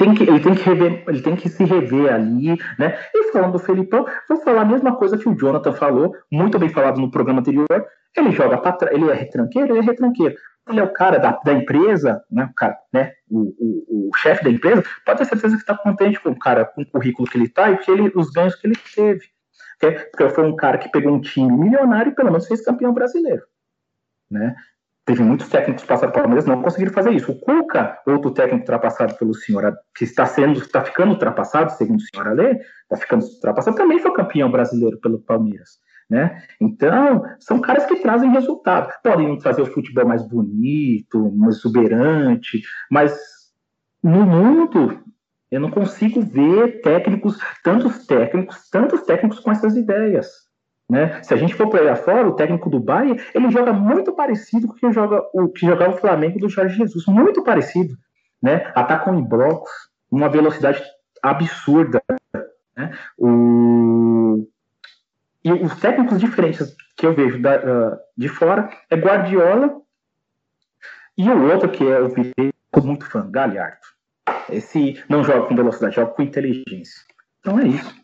[0.04, 2.98] tem que, ele tem que rever, ele tem que se rever ali, né?
[3.14, 6.70] E falando do Felipão, vou falar a mesma coisa que o Jonathan falou, muito bem
[6.70, 7.68] falado no programa anterior.
[8.16, 10.36] Ele joga para trás, ele é retranqueiro, ele é retranqueiro.
[10.70, 12.50] Ele é o cara da, da empresa, né?
[12.52, 13.14] O, cara, né?
[13.30, 16.66] o, o, o chefe da empresa, pode ter certeza que está contente com o cara,
[16.66, 19.26] com o currículo que ele está e que ele, os ganhos que ele teve.
[19.80, 23.44] Porque foi um cara que pegou um time milionário e pelo menos fez campeão brasileiro.
[24.30, 24.56] Né?
[25.06, 27.32] Teve muitos técnicos passados pelo Palmeiras não conseguiram fazer isso.
[27.32, 32.04] O Cuca, outro técnico ultrapassado pelo senhor, que está sendo, está ficando ultrapassado, segundo o
[32.04, 35.82] senhor Alê, está ficando ultrapassado, também foi campeão brasileiro pelo Palmeiras.
[36.10, 36.42] Né?
[36.60, 38.94] Então, são caras que trazem resultado.
[39.04, 43.14] Podem trazer o futebol mais bonito, mais exuberante, mas
[44.02, 45.02] no mundo
[45.52, 50.43] eu não consigo ver técnicos, tantos técnicos, tantos técnicos com essas ideias.
[50.90, 51.22] Né?
[51.24, 54.74] Se a gente for para fora, o técnico do Bayern, ele joga muito parecido com
[54.74, 57.96] o que joga o que jogava o Flamengo do Jorge Jesus, muito parecido,
[58.42, 58.72] né?
[58.76, 59.72] Atacam em blocos,
[60.12, 60.84] uma velocidade
[61.22, 62.02] absurda,
[62.76, 62.92] né?
[63.18, 64.48] O...
[65.44, 69.82] E os técnicos diferentes que eu vejo da, uh, de fora é Guardiola
[71.18, 73.86] e o outro que é o virei muito fã, Galhardo.
[74.50, 77.02] Esse não joga com velocidade, joga com inteligência.
[77.40, 78.03] Então é isso.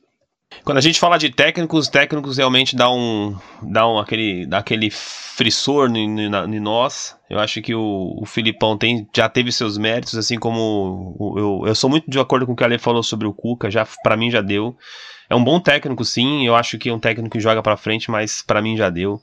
[0.63, 4.89] Quando a gente fala de técnicos, técnicos realmente dá um, dá um aquele, dá aquele
[4.89, 7.15] frissor em nós.
[7.29, 11.67] Eu acho que o, o Filipão tem, já teve seus méritos, assim como o, eu,
[11.67, 13.87] eu sou muito de acordo com o que a Ale falou sobre o Cuca, já
[14.03, 14.75] para mim já deu.
[15.29, 16.45] É um bom técnico, sim.
[16.45, 19.21] Eu acho que é um técnico que joga para frente, mas para mim já deu.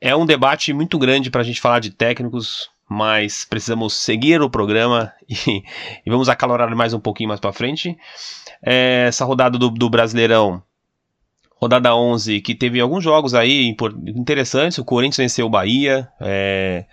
[0.00, 4.50] É um debate muito grande para a gente falar de técnicos, mas precisamos seguir o
[4.50, 5.62] programa e,
[6.04, 7.96] e vamos acalorar mais um pouquinho mais para frente
[8.62, 10.62] é, essa rodada do, do, Brasileirão,
[11.56, 13.74] rodada 11, que teve alguns jogos aí
[14.14, 14.78] interessantes.
[14.78, 16.84] O Corinthians venceu o Bahia, é,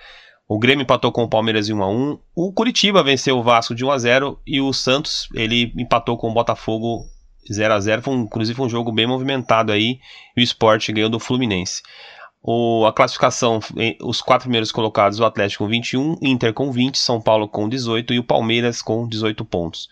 [0.47, 4.38] o Grêmio empatou com o Palmeiras em 1x1, o Curitiba venceu o Vasco de 1x0
[4.45, 7.06] e o Santos ele empatou com o Botafogo
[7.51, 9.99] 0 x 0 foi um, Inclusive foi um jogo bem movimentado aí
[10.36, 11.82] e o esporte ganhou do Fluminense.
[12.45, 13.62] O, a classificação,
[14.01, 18.13] os quatro primeiros colocados, o Atlético com 21, Inter com 20, São Paulo com 18
[18.13, 19.88] e o Palmeiras com 18 pontos.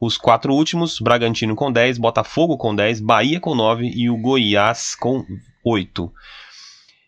[0.00, 4.94] Os quatro últimos, Bragantino com 10, Botafogo com 10, Bahia com 9 e o Goiás
[4.94, 5.24] com
[5.64, 6.12] 8.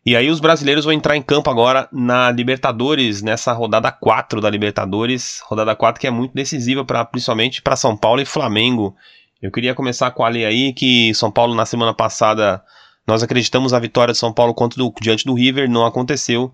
[0.04, 4.50] E aí os brasileiros vão entrar em campo agora na Libertadores, nessa rodada 4 da
[4.50, 8.96] Libertadores, rodada 4 que é muito decisiva para principalmente para São Paulo e Flamengo.
[9.40, 12.61] Eu queria começar com a lei aí que São Paulo na semana passada
[13.09, 16.53] nós acreditamos a vitória de São Paulo contra do, diante do River, não aconteceu.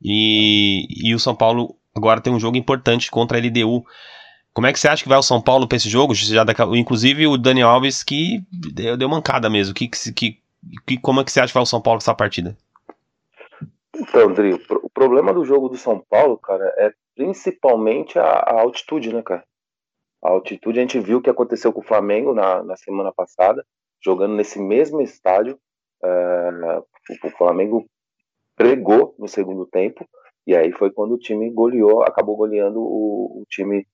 [0.00, 3.84] E, e o São Paulo agora tem um jogo importante contra a LDU
[4.58, 6.12] como é que você acha que vai o São Paulo para esse jogo?
[6.16, 8.42] Já inclusive o Daniel Alves que
[8.74, 9.72] deu, deu mancada mesmo.
[9.72, 10.42] Que, que,
[10.84, 12.56] que, como é que você acha que vai o São Paulo essa partida?
[13.94, 19.12] Então, Dri, o problema do jogo do São Paulo, cara, é principalmente a, a, altitude,
[19.12, 19.44] né, cara?
[20.24, 23.64] A altitude, a gente viu o que aconteceu com o Flamengo na, na semana passada,
[24.04, 25.56] jogando nesse mesmo estádio.
[26.02, 27.86] O, o Flamengo
[28.56, 30.06] pregou no segundo tempo,
[30.46, 33.86] e aí foi quando o time goleou, acabou goleando o, o time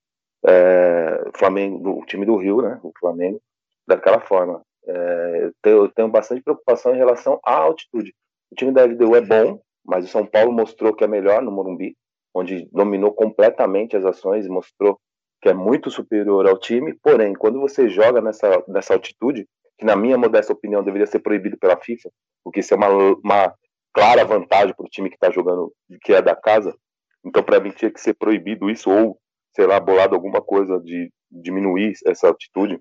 [0.47, 3.41] é, Flamengo, o time do Rio, né, o Flamengo,
[3.87, 4.63] daquela forma.
[4.87, 8.15] É, eu, tenho, eu, tenho, bastante preocupação em relação à altitude.
[8.53, 11.51] O time da LDU é bom, mas o São Paulo mostrou que é melhor no
[11.51, 11.97] Morumbi,
[12.35, 14.99] onde dominou completamente as ações e mostrou
[15.41, 16.95] que é muito superior ao time.
[17.03, 19.47] Porém, quando você joga nessa, nessa altitude,
[19.79, 22.11] que na minha modesta opinião deveria ser proibido pela FIFA,
[22.43, 23.55] porque isso é uma, uma
[23.93, 25.73] clara vantagem para o time que está jogando,
[26.03, 26.77] que é da casa.
[27.25, 29.19] Então, para mim, tinha que ser proibido isso, ou
[29.55, 32.79] sei lá, bolado alguma coisa de diminuir essa altitude.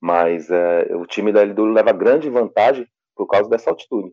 [0.00, 4.12] mas é, o time da LDU leva grande vantagem por causa dessa altitude.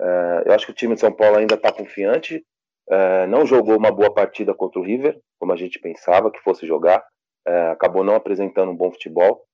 [0.00, 2.44] É, eu acho que o time de São Paulo ainda está confiante,
[2.88, 6.66] é, não jogou uma boa partida contra o River, como a gente pensava que fosse
[6.66, 7.02] jogar,
[7.46, 9.44] é, acabou não apresentando um bom futebol.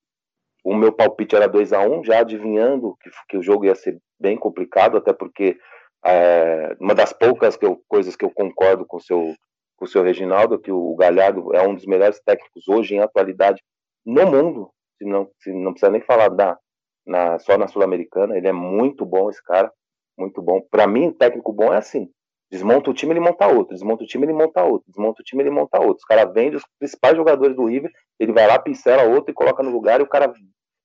[0.65, 3.99] O meu palpite era 2 a 1 já adivinhando que, que o jogo ia ser
[4.21, 5.57] bem complicado, até porque
[6.05, 9.35] é, uma das poucas que eu, coisas que eu concordo com o seu,
[9.77, 13.63] com o seu Reginaldo, que o Galhardo é um dos melhores técnicos hoje em atualidade
[14.05, 16.59] no mundo, se não, se não precisa nem falar da,
[17.07, 19.71] na, só na Sul-Americana, ele é muito bom esse cara,
[20.19, 20.61] muito bom.
[20.71, 22.11] Para mim, técnico bom é assim,
[22.51, 25.43] desmonta o time, ele monta outro, desmonta o time, ele monta outro, desmonta o time,
[25.43, 25.99] ele monta outro.
[25.99, 29.63] Os caras vendem os principais jogadores do River, ele vai lá, pincela outro e coloca
[29.63, 30.33] no lugar e o cara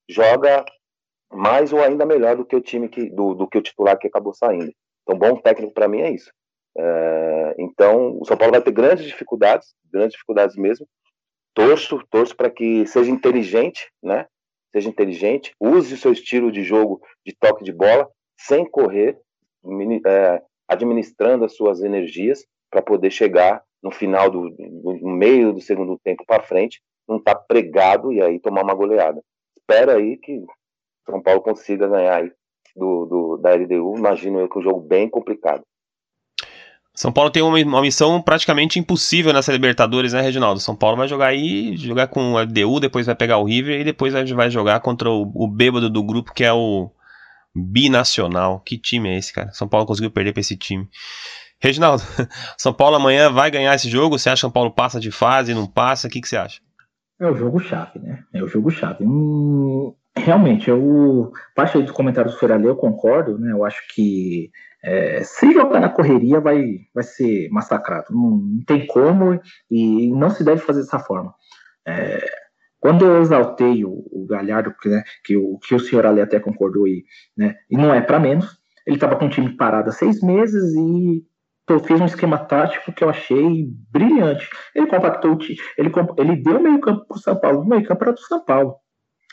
[0.10, 0.64] joga
[1.32, 4.08] mais ou ainda melhor do que o time que do, do que o titular que
[4.08, 4.72] acabou saindo.
[5.04, 6.32] Então, bom técnico para mim é isso.
[6.78, 10.88] É, então, o São Paulo vai ter grandes dificuldades, grandes dificuldades mesmo.
[11.54, 14.28] Torço, torço para que seja inteligente, né?
[14.74, 19.18] Seja inteligente, use o seu estilo de jogo de toque de bola, sem correr,
[20.06, 24.50] é, administrando as suas energias para poder chegar no final do
[25.02, 28.74] no meio do segundo tempo para frente, não estar tá pregado e aí tomar uma
[28.74, 29.22] goleada.
[29.58, 30.44] Espera aí que
[31.10, 32.32] São Paulo consiga ganhar aí
[32.76, 33.96] do, do, da LDU.
[33.98, 35.64] Imagino eu que é um jogo bem complicado.
[36.96, 40.62] São Paulo tem uma, uma, missão praticamente impossível nessa Libertadores, né, Reginaldo?
[40.62, 43.84] São Paulo vai jogar aí, jogar com o LDU, depois vai pegar o River e
[43.84, 46.90] depois vai jogar contra o, o bêbado do grupo, que é o
[47.56, 48.60] Binacional.
[48.60, 49.52] Que time é esse, cara?
[49.52, 50.88] São Paulo conseguiu perder pra esse time.
[51.60, 52.04] Reginaldo,
[52.58, 54.20] São Paulo amanhã vai ganhar esse jogo?
[54.20, 56.08] Você acha que São Paulo passa de fase, não passa?
[56.08, 56.60] O que, que você acha?
[57.20, 58.24] É o jogo chave, né?
[58.34, 59.06] É o jogo chave.
[59.06, 63.52] Hum, realmente, eu parte dos comentários do Feralê, eu concordo, né?
[63.54, 64.52] Eu acho que
[64.84, 68.08] é, se jogar na correria vai, vai ser massacrado.
[68.12, 69.40] Não, não, tem como
[69.72, 71.34] e não se deve fazer dessa forma.
[71.88, 72.24] É,
[72.86, 76.88] quando eu exaltei o, o Galhardo, né, que, o, que o senhor ali até concordou,
[76.88, 77.04] e,
[77.36, 80.72] né, e não é para menos, ele estava com o time parado há seis meses
[80.76, 81.26] e
[81.66, 84.48] tô, fez um esquema tático que eu achei brilhante.
[84.76, 88.04] Ele compactou o time, ele, ele deu meio campo para o São Paulo, meio campo
[88.04, 88.76] era do São Paulo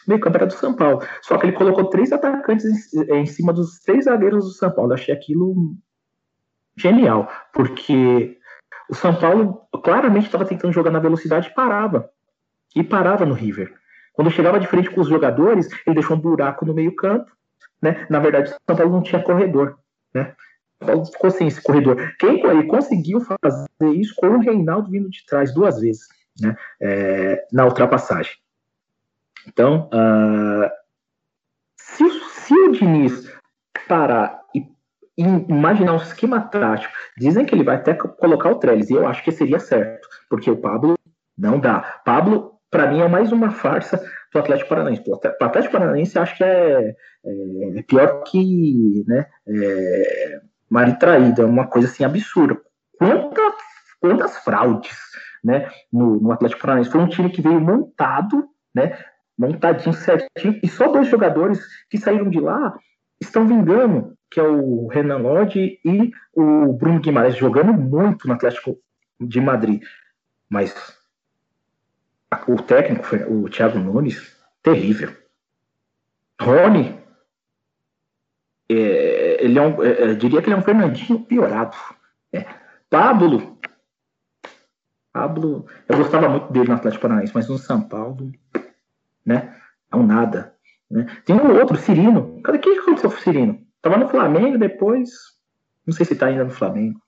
[0.09, 1.00] meio campo era do São Paulo.
[1.20, 4.92] Só que ele colocou três atacantes em, em cima dos três zagueiros do São Paulo.
[4.92, 5.76] Eu achei aquilo
[6.74, 8.36] genial, porque
[8.90, 12.11] o São Paulo claramente estava tentando jogar na velocidade e parava.
[12.75, 13.73] E parava no River.
[14.12, 17.31] Quando chegava de frente com os jogadores, ele deixou um buraco no meio-campo.
[17.81, 18.07] Né?
[18.09, 19.79] Na verdade, o São Paulo não tinha corredor.
[20.14, 20.35] Né?
[20.81, 22.14] O Paulo ficou sem esse corredor.
[22.18, 26.07] Quem conseguiu fazer isso com o Reinaldo vindo de trás duas vezes
[26.41, 26.57] né?
[26.81, 28.33] É, na ultrapassagem.
[29.47, 30.70] Então, uh,
[31.77, 33.31] se, se o Diniz
[33.89, 34.61] parar e,
[35.18, 39.07] e, imaginar um esquema tático, dizem que ele vai até colocar o Trellis, e eu
[39.07, 40.95] acho que seria certo, porque o Pablo
[41.37, 42.01] não dá.
[42.05, 44.03] Pablo, para mim, é mais uma farsa
[44.33, 45.03] do Atlético Paranaense.
[45.07, 51.45] O Atlético Paranaense acho que é, é, é pior que né, é, Mari Traída, é
[51.45, 52.59] uma coisa assim absurda.
[52.99, 53.55] Quantas,
[54.01, 54.97] quantas fraudes
[55.45, 56.91] né, no, no Atlético Paranaense?
[56.91, 58.99] Foi um time que veio montado né,
[59.39, 61.61] montadinho certinho, e só dois jogadores
[61.91, 62.75] que saíram de lá
[63.20, 68.79] estão vingando, que é o Renan Lodge e o Bruno Guimarães, jogando muito no Atlético
[69.20, 69.83] de Madrid.
[70.51, 70.75] Mas
[72.49, 75.14] o técnico, o Thiago Nunes, terrível.
[76.41, 76.99] Rony,
[78.68, 81.76] é, ele é um, é, diria que ele é um Fernandinho piorado.
[82.33, 82.45] É.
[82.89, 83.59] Pablo,
[85.12, 88.33] Pablo, eu gostava muito dele no Atlético Paranaense, mas no São Paulo,
[89.24, 89.55] né?
[89.93, 90.55] É um nada.
[90.91, 91.07] Né?
[91.24, 92.41] Tem um outro, Cirino.
[92.43, 93.61] Cadê que aconteceu com o Cirino?
[93.83, 95.11] Tava no Flamengo, depois.
[95.87, 96.99] Não sei se tá ainda no Flamengo.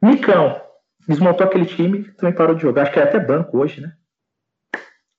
[0.00, 0.60] Nicão.
[1.08, 2.82] Desmontou aquele time, também parou de jogar.
[2.82, 3.92] Acho que é até banco hoje, né?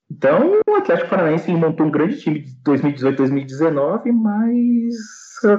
[0.09, 4.93] Então, o Atlético Paranaense montou um grande time de 2018, 2019, mas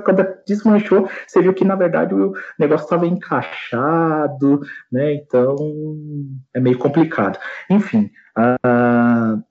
[0.04, 4.60] quando desmanchou, você viu que na verdade o negócio estava encaixado,
[4.90, 5.14] né?
[5.14, 5.56] Então
[6.54, 7.38] é meio complicado.
[7.68, 9.42] Enfim, uh,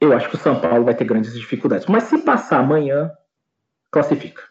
[0.00, 1.86] eu acho que o São Paulo vai ter grandes dificuldades.
[1.86, 3.10] Mas se passar amanhã,
[3.90, 4.42] classifica.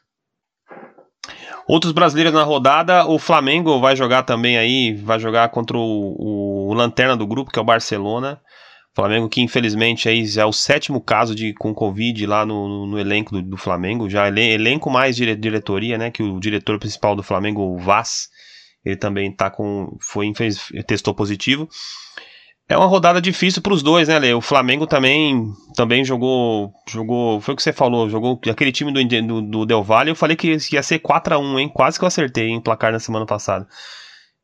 [1.68, 6.74] Outros brasileiros na rodada, o Flamengo vai jogar também aí, vai jogar contra o, o,
[6.74, 8.40] lanterna do grupo, que é o Barcelona.
[8.96, 13.32] Flamengo que infelizmente aí é o sétimo caso de com Covid lá no, no, elenco
[13.32, 17.62] do, do, Flamengo, já elenco mais dire, diretoria, né, que o diretor principal do Flamengo,
[17.62, 18.30] o Vaz,
[18.84, 21.70] ele também tá com foi fez, testou positivo.
[22.70, 24.34] É uma rodada difícil para os dois, né, Lê?
[24.34, 29.26] O Flamengo também, também jogou, jogou, foi o que você falou, jogou aquele time do,
[29.26, 30.10] do, do Del Valle.
[30.10, 31.70] Eu falei que ia ser 4 a 1 hein?
[31.70, 33.66] Quase que eu acertei em placar na semana passada.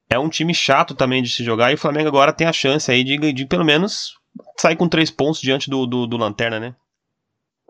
[0.09, 2.89] É um time chato também de se jogar e o Flamengo agora tem a chance
[2.89, 4.13] aí de, de pelo menos
[4.57, 6.75] sair com três pontos diante do, do, do Lanterna, né?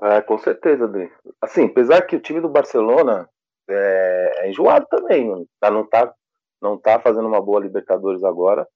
[0.04, 1.10] É, com certeza, Adri.
[1.42, 3.28] Assim, apesar que o time do Barcelona
[3.68, 5.48] é, é enjoado também, mano.
[5.60, 6.14] Tá, não, tá,
[6.62, 8.68] não tá fazendo uma boa Libertadores agora,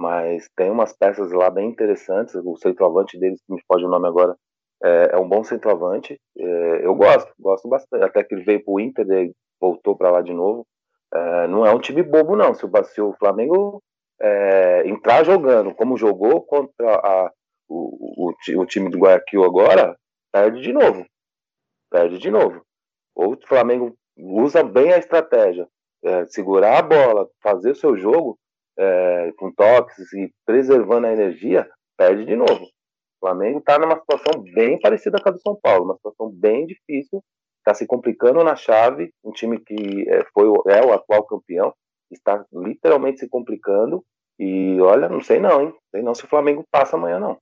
[0.00, 2.34] mas tem umas peças lá bem interessantes.
[2.34, 4.34] O centroavante deles, que me pode o nome agora,
[4.82, 6.18] é, é um bom centroavante.
[6.38, 8.02] É, eu gosto, gosto bastante.
[8.02, 10.66] Até que ele veio pro Inter, e voltou para lá de novo.
[11.12, 12.54] É, não é um time bobo, não.
[12.54, 13.82] Se o, se o Flamengo
[14.18, 17.30] é, entrar jogando como jogou contra a,
[17.68, 19.94] o, o, o, time do Guayaquil agora,
[20.32, 21.04] perde de novo.
[21.90, 22.62] Perde de novo.
[23.14, 25.68] Ou o Flamengo usa bem a estratégia,
[26.02, 28.38] é, segurar a bola, fazer o seu jogo
[28.80, 31.68] é, com toques e preservando a energia,
[31.98, 32.64] perde de novo.
[32.64, 36.66] O Flamengo está numa situação bem parecida com a do São Paulo, uma situação bem
[36.66, 37.22] difícil,
[37.58, 41.74] está se complicando na chave, um time que é, foi, é o atual campeão,
[42.10, 44.02] está literalmente se complicando,
[44.38, 45.66] e olha, não sei não, hein?
[45.66, 47.36] Não sei não se o Flamengo passa amanhã, não.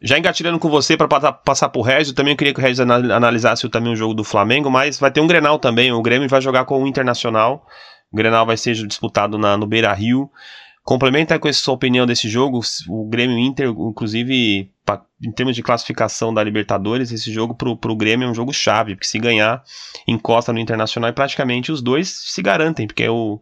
[0.00, 3.68] Já engatilhando com você para passar, passar por Regis, também queria que o Regis analisasse
[3.68, 5.90] também o jogo do Flamengo, mas vai ter um Grenal também.
[5.92, 7.66] O Grêmio vai jogar com o Internacional.
[8.12, 10.30] O Grenal vai ser disputado na, no Beira Rio.
[10.82, 12.60] Complementa com a sua opinião desse jogo.
[12.88, 17.96] O Grêmio Inter, inclusive, pra, em termos de classificação da Libertadores, esse jogo pro, pro
[17.96, 19.62] Grêmio é um jogo chave, porque se ganhar,
[20.06, 23.40] encosta no Internacional e praticamente os dois se garantem, porque o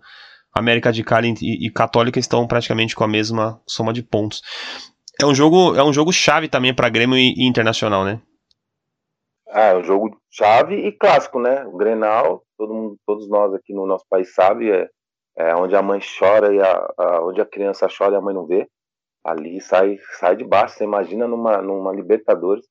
[0.54, 4.42] América de Cali e, e Católica estão praticamente com a mesma soma de pontos.
[5.20, 8.20] É um jogo, é um jogo chave também para Grêmio e, e, Internacional, né?
[9.54, 11.62] Ah, é um jogo chave e clássico, né?
[11.66, 14.88] O Grenal, todo mundo, todos nós aqui no nosso país sabe, é,
[15.36, 18.34] é onde a mãe chora e a, a, onde a criança chora e a mãe
[18.34, 18.66] não vê.
[19.22, 20.76] Ali sai, sai de baixo.
[20.76, 22.66] Você imagina numa, numa Libertadores.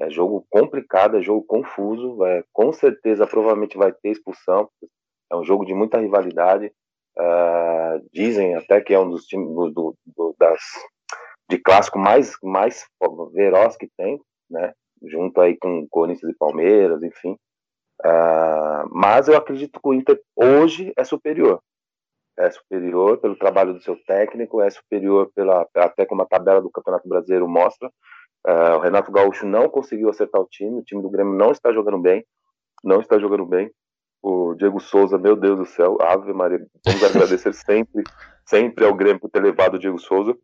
[0.00, 2.24] É jogo complicado, é jogo confuso.
[2.24, 4.70] É, com certeza, provavelmente vai ter expulsão.
[5.30, 6.72] É um jogo de muita rivalidade.
[7.18, 10.60] Uh, dizem até que é um dos times do, do, das
[11.50, 12.86] de clássico mais, mais
[13.34, 14.18] veroz que tem,
[14.50, 14.72] né?
[15.04, 17.36] Junto aí com Corinthians e Palmeiras, enfim.
[18.04, 21.60] Uh, mas eu acredito que o Inter hoje é superior.
[22.38, 26.70] É superior pelo trabalho do seu técnico, é superior pela até como a tabela do
[26.70, 27.88] Campeonato Brasileiro mostra.
[28.46, 31.72] Uh, o Renato Gaúcho não conseguiu acertar o time, o time do Grêmio não está
[31.72, 32.24] jogando bem,
[32.82, 33.70] não está jogando bem.
[34.20, 38.02] O Diego Souza, meu Deus do céu, Ave Maria, vamos agradecer sempre,
[38.46, 40.36] sempre ao Grêmio por ter levado o Diego Souza.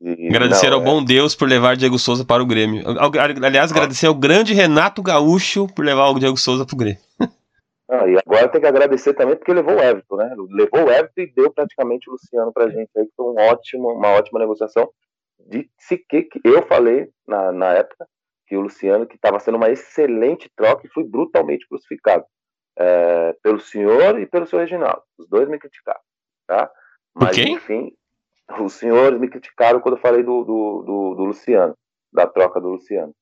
[0.00, 0.84] E, agradecer não, ao é...
[0.84, 2.82] bom Deus por levar Diego Souza para o Grêmio.
[3.44, 7.00] Aliás, agradecer ao grande Renato Gaúcho por levar o Diego Souza para o Grêmio.
[7.90, 10.34] Ah, e agora tem que agradecer também porque levou o Everton, né?
[10.50, 14.08] Levou o Everton e deu praticamente o Luciano pra gente aí, foi um ótimo, uma
[14.08, 14.90] ótima negociação.
[15.38, 18.06] De se que eu falei na, na época
[18.46, 22.26] que o Luciano, que estava sendo uma excelente troca e fui brutalmente crucificado
[22.78, 25.02] é, pelo senhor e pelo seu Reginaldo.
[25.18, 26.00] Os dois me criticaram,
[26.46, 26.70] tá?
[27.14, 27.90] Mas, enfim,
[28.60, 31.74] os senhores me criticaram quando eu falei do, do, do, do Luciano,
[32.12, 33.12] da troca do Luciano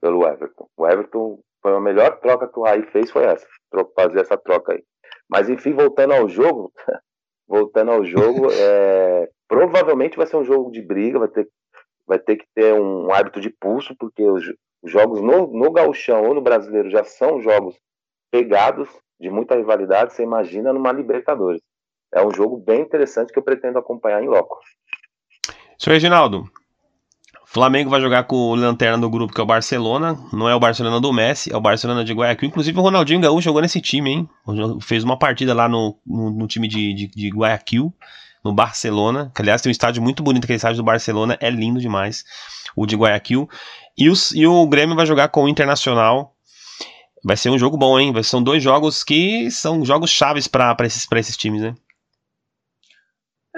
[0.00, 0.68] pelo Everton.
[0.76, 3.46] O Everton foi a melhor troca que o Raí fez, foi essa,
[3.94, 4.82] fazer essa troca aí.
[5.28, 6.72] Mas enfim, voltando ao jogo,
[7.48, 11.48] voltando ao jogo, é, provavelmente vai ser um jogo de briga, vai ter,
[12.06, 14.44] vai ter que ter um hábito de pulso, porque os,
[14.82, 17.76] os jogos no, no gauchão ou no brasileiro já são jogos
[18.30, 18.88] pegados,
[19.20, 21.60] de muita rivalidade, você imagina numa Libertadores
[22.14, 24.58] é um jogo bem interessante que eu pretendo acompanhar em loco.
[25.78, 26.50] Senhor Reginaldo,
[27.50, 30.18] Flamengo vai jogar com o lanterna do grupo, que é o Barcelona.
[30.32, 32.46] Não é o Barcelona do Messi, é o Barcelona de Guayaquil.
[32.46, 34.28] Inclusive o Ronaldinho Gaúcho jogou nesse time, hein?
[34.82, 37.90] Fez uma partida lá no, no, no time de, de, de, Guayaquil,
[38.44, 39.32] no Barcelona.
[39.34, 41.38] Que, aliás, tem um estádio muito bonito, aquele estádio do Barcelona.
[41.40, 42.22] É lindo demais,
[42.76, 43.48] o de Guayaquil.
[43.96, 46.34] E, os, e o Grêmio vai jogar com o Internacional.
[47.24, 48.12] Vai ser um jogo bom, hein?
[48.24, 51.74] São dois jogos que são jogos chaves para esses, esses times, né?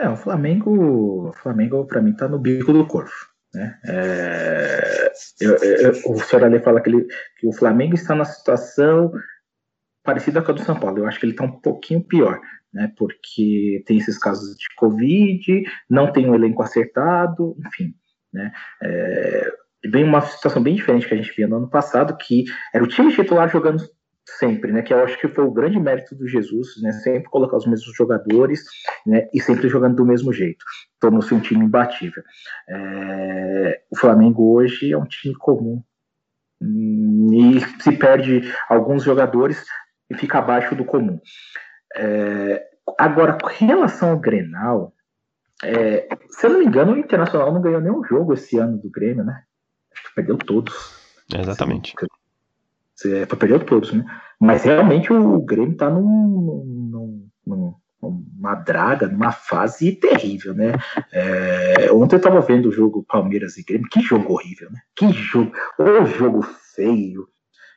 [0.00, 3.12] É, o Flamengo, o Flamengo para mim tá no bico do corpo.
[3.52, 3.78] Né?
[3.84, 7.06] É, eu, eu, o senhor ali fala que, ele,
[7.38, 9.12] que o Flamengo está na situação
[10.02, 10.98] parecida com a do São Paulo.
[10.98, 12.40] Eu acho que ele está um pouquinho pior,
[12.72, 12.90] né?
[12.96, 17.94] Porque tem esses casos de Covid, não tem um elenco acertado, enfim,
[18.32, 18.50] né?
[18.82, 19.52] É,
[19.84, 22.88] vem uma situação bem diferente que a gente via no ano passado, que era o
[22.88, 23.84] time titular jogando
[24.38, 24.82] sempre, né?
[24.82, 26.92] Que eu acho que foi o grande mérito do Jesus, né?
[26.92, 28.64] Sempre colocar os mesmos jogadores,
[29.06, 29.28] né?
[29.32, 30.64] E sempre jogando do mesmo jeito.
[31.00, 32.22] Tornou-se um time imbatível.
[32.68, 33.82] É...
[33.90, 35.82] O Flamengo hoje é um time comum
[36.62, 39.64] e se perde alguns jogadores
[40.10, 41.20] e fica abaixo do comum.
[41.96, 42.66] É...
[42.98, 44.92] Agora, com relação ao Grenal,
[45.64, 46.08] é...
[46.28, 49.24] se eu não me engano, o Internacional não ganhou nenhum jogo esse ano do Grêmio,
[49.24, 49.42] né?
[49.92, 50.74] Acho que perdeu todos.
[51.34, 51.94] Exatamente.
[53.00, 54.04] Foi perdeu todos, né?
[54.38, 60.72] Mas realmente o Grêmio tá num, num, num, uma draga, numa fase terrível, né?
[61.12, 64.80] É, ontem eu estava vendo o jogo Palmeiras e Grêmio, que jogo horrível, né?
[64.96, 66.42] Que jogo, o jogo
[66.74, 67.26] feio.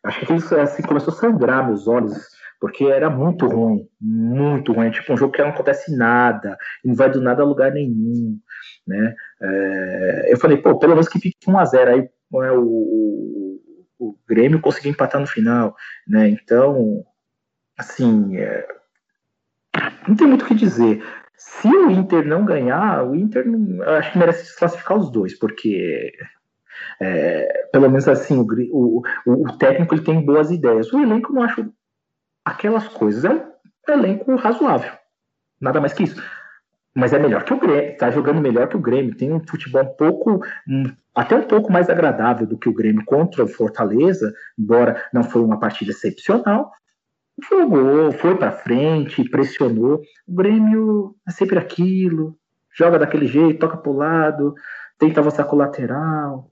[0.03, 2.17] Acho que isso assim começou a sangrar meus olhos,
[2.59, 4.91] porque era muito ruim, muito ruim.
[4.91, 8.38] Tipo um jogo que não acontece nada, não vai do nada a lugar nenhum,
[8.88, 9.15] né?
[9.41, 13.43] É, eu falei, pô, pelo menos que fique 1 a 0 aí é, o,
[14.10, 15.76] o, Grêmio conseguiu empatar no final,
[16.08, 16.30] né?
[16.30, 17.06] Então,
[17.78, 18.68] assim, é,
[20.08, 21.04] não tem muito o que dizer.
[21.36, 26.14] Se o Inter não ganhar, o Inter não, acho que merece desclassificar os dois, porque
[26.99, 30.91] é, pelo menos assim, o, o, o, técnico ele tem boas ideias.
[30.93, 31.72] O elenco não acho
[32.45, 33.26] aquelas coisas.
[33.26, 34.91] É um elenco razoável.
[35.60, 36.22] Nada mais que isso.
[36.96, 37.98] Mas é melhor que o Grêmio.
[37.98, 39.16] Tá jogando melhor que o Grêmio.
[39.16, 40.41] Tem um futebol um pouco.
[41.16, 45.41] Até um pouco mais agradável do que o Grêmio contra o Fortaleza, embora não foi
[45.44, 46.72] uma partida excepcional
[47.50, 50.02] jogou, foi para frente, pressionou.
[50.28, 52.38] O Grêmio é sempre aquilo,
[52.72, 54.54] joga daquele jeito, toca pro lado,
[54.98, 56.52] tenta avançar com o lateral.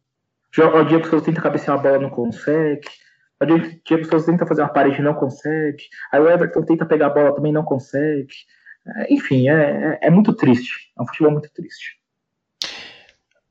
[0.52, 2.88] Joga, o Diego Souza tenta cabecear a bola, não consegue.
[3.42, 5.84] O Diego Souza tenta fazer uma parede, não consegue.
[6.12, 8.34] Aí o Everton tenta pegar a bola, também não consegue.
[9.10, 10.92] Enfim, é, é, é muito triste.
[10.98, 11.98] É um futebol muito triste.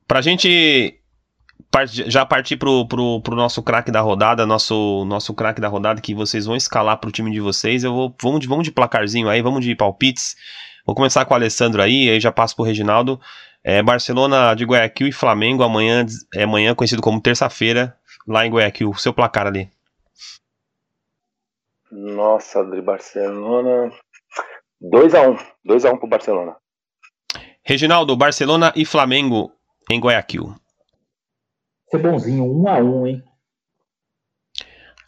[0.07, 1.01] Pra gente
[2.07, 6.13] já partir pro, pro, pro nosso craque da rodada, nosso, nosso craque da rodada que
[6.13, 7.83] vocês vão escalar pro time de vocês.
[7.83, 10.35] Eu vou, vamos, de, vamos de placarzinho aí, vamos de palpites.
[10.85, 13.19] Vou começar com o Alessandro aí, aí já passo pro Reginaldo.
[13.63, 17.95] É, Barcelona de Guayaquil e Flamengo, amanhã, é amanhã conhecido como terça-feira,
[18.27, 18.93] lá em Guayaquil.
[18.95, 19.69] Seu placar ali.
[21.91, 23.91] Nossa, de Barcelona.
[24.81, 25.39] 2x1.
[25.67, 26.55] 2x1 pro Barcelona.
[27.63, 29.51] Reginaldo, Barcelona e Flamengo
[29.89, 30.55] em Guayaquil
[31.91, 33.23] ser bonzinho, um a um, hein?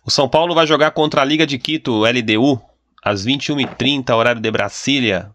[0.05, 2.61] O São Paulo vai jogar contra a Liga de Quito, LDU,
[3.01, 5.33] às 21h30, horário de Brasília.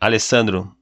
[0.00, 0.74] Alessandro.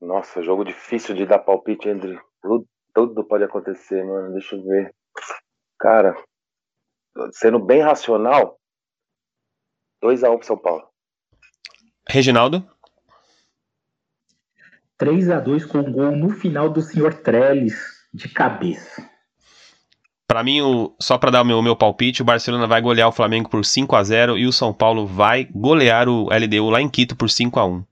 [0.00, 2.18] Nossa, jogo difícil de dar palpite, André.
[2.40, 4.32] Tudo, tudo pode acontecer, mano.
[4.32, 4.94] Deixa eu ver.
[5.78, 6.16] Cara,
[7.32, 8.57] sendo bem racional,
[10.02, 10.84] 2x1 pro São Paulo.
[12.08, 12.64] Reginaldo?
[14.96, 17.74] 3 a 2 com gol no final do senhor Trellis
[18.12, 19.08] de cabeça.
[20.26, 23.12] Para mim, o, só para dar o meu, meu palpite, o Barcelona vai golear o
[23.12, 26.88] Flamengo por 5 a 0 e o São Paulo vai golear o LDU lá em
[26.88, 27.84] Quito por 5 a 1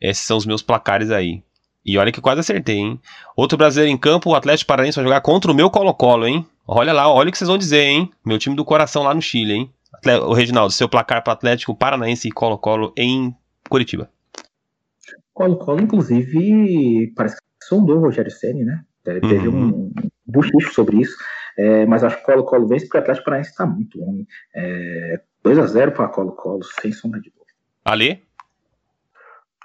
[0.00, 1.42] Esses são os meus placares aí.
[1.84, 3.00] E olha que quase acertei, hein?
[3.36, 6.44] Outro brasileiro em campo, o Atlético Paranaense vai jogar contra o meu Colo-Colo, hein?
[6.66, 8.10] Olha lá, olha o que vocês vão dizer, hein?
[8.24, 9.70] Meu time do coração lá no Chile, hein?
[10.26, 13.34] O Reginaldo, seu placar para Atlético Paranaense e Colo-Colo em
[13.68, 14.10] Curitiba.
[15.32, 18.84] Colo-Colo, inclusive, parece que sondou o Rogério Ceni, né?
[19.04, 19.68] Teve uhum.
[19.68, 19.92] um
[20.26, 21.16] buchicho sobre isso,
[21.56, 24.26] é, mas acho que o Colo-Colo vence porque o Atlético Paranaense está muito ruim.
[24.54, 27.52] É, 2x0 para Colo-Colo, sem sombra de dúvida.
[27.84, 28.26] Ali?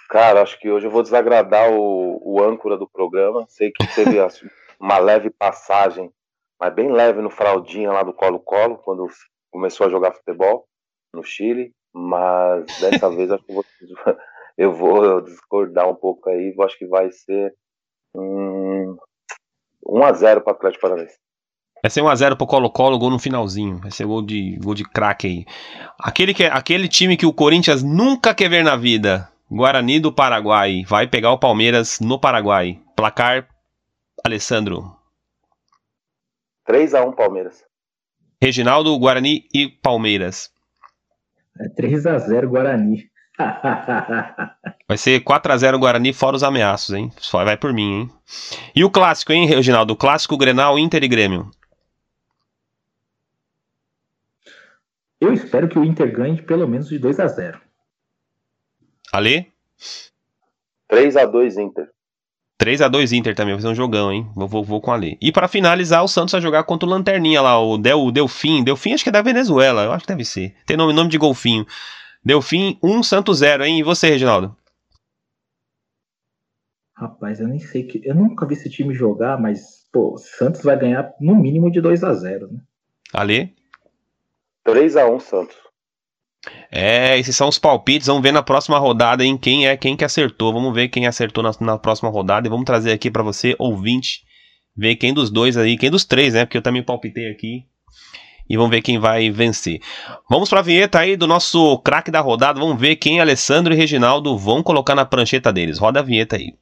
[0.09, 3.45] Cara, acho que hoje eu vou desagradar o, o âncora do programa.
[3.47, 4.17] Sei que teve
[4.79, 6.11] uma leve passagem,
[6.59, 9.07] mas bem leve no fraldinha lá do Colo-Colo, quando
[9.51, 10.65] começou a jogar futebol
[11.13, 11.71] no Chile.
[11.93, 13.65] Mas dessa vez acho que eu vou,
[14.57, 16.55] eu vou discordar um pouco aí.
[16.59, 17.53] Acho que vai ser
[18.15, 18.97] hum,
[19.85, 21.17] 1x0 para o Atlético Paranaense.
[21.83, 23.79] Vai ser 1x0 pro Colo-Colo, gol no finalzinho.
[23.79, 25.45] Vai ser gol de, gol de craque aí.
[25.99, 29.27] Aquele, que, aquele time que o Corinthians nunca quer ver na vida.
[29.49, 30.83] Guarani do Paraguai.
[30.87, 32.79] Vai pegar o Palmeiras no Paraguai.
[32.95, 33.47] Placar,
[34.23, 34.95] Alessandro.
[36.69, 37.70] 3x1 Palmeiras.
[38.41, 40.51] Reginaldo, Guarani e Palmeiras.
[41.59, 43.11] É 3x0 Guarani.
[44.87, 47.11] Vai ser 4x0 Guarani, fora os ameaços, hein?
[47.17, 48.09] Só vai por mim, hein?
[48.75, 49.93] E o clássico, hein, Reginaldo?
[49.93, 51.49] O clássico Grenal, Inter e Grêmio.
[55.19, 57.61] Eu espero que o Inter ganhe pelo menos de 2 x 0
[59.13, 59.51] Ale?
[60.87, 61.89] 3 x 2 Inter.
[62.61, 64.29] 3 x 2 Inter também, vai ser um jogão, hein?
[64.35, 65.17] Vou, vou, vou com ali.
[65.19, 68.63] E para finalizar, o Santos vai jogar contra o Lanterninha lá, o Del, Delfim.
[68.63, 70.53] Delfim acho que é da Venezuela, eu acho que deve ser.
[70.63, 71.65] Tem nome, nome de golfinho.
[72.23, 73.79] Delfim 1, Santos 0, hein?
[73.79, 74.55] E você, Reginaldo?
[76.95, 77.99] Rapaz, eu nem sei que.
[78.07, 82.03] Eu nunca vi esse time jogar, mas, pô, Santos vai ganhar no mínimo de 2
[82.03, 82.59] a 0 né?
[83.11, 83.55] Ali?
[84.63, 85.57] 3 a 1 Santos.
[86.71, 88.07] É, esses são os palpites.
[88.07, 90.53] Vamos ver na próxima rodada em quem é quem que acertou.
[90.53, 94.21] Vamos ver quem acertou na, na próxima rodada e vamos trazer aqui para você, ouvinte,
[94.75, 96.45] ver quem dos dois aí, quem dos três, né?
[96.45, 97.65] Porque eu também palpitei aqui
[98.49, 99.79] e vamos ver quem vai vencer.
[100.29, 102.59] Vamos para a vinheta aí do nosso craque da rodada.
[102.59, 105.77] Vamos ver quem Alessandro e Reginaldo vão colocar na prancheta deles.
[105.77, 106.53] Roda a vinheta aí.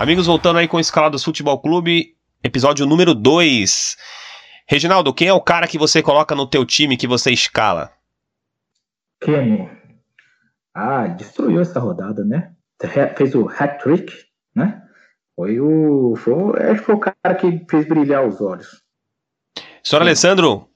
[0.00, 2.16] Amigos, voltando aí com Escalados Futebol Clube.
[2.42, 3.98] episódio número 2.
[4.66, 7.92] Reginaldo, quem é o cara que você coloca no teu time que você escala?
[9.20, 9.70] Quem?
[10.74, 12.50] Ah, destruiu essa rodada, né?
[13.14, 14.10] Fez o hat-trick,
[14.56, 14.80] né?
[15.36, 16.16] Foi o.
[16.16, 18.82] Foi, acho que foi o cara que fez brilhar os olhos.
[19.84, 20.66] Senhor Alessandro,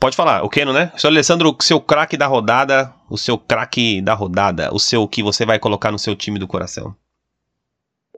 [0.00, 0.90] pode falar, o Keno, né?
[0.96, 5.46] Senhor Alessandro, seu craque da rodada, o seu craque da rodada, o seu que você
[5.46, 6.96] vai colocar no seu time do coração.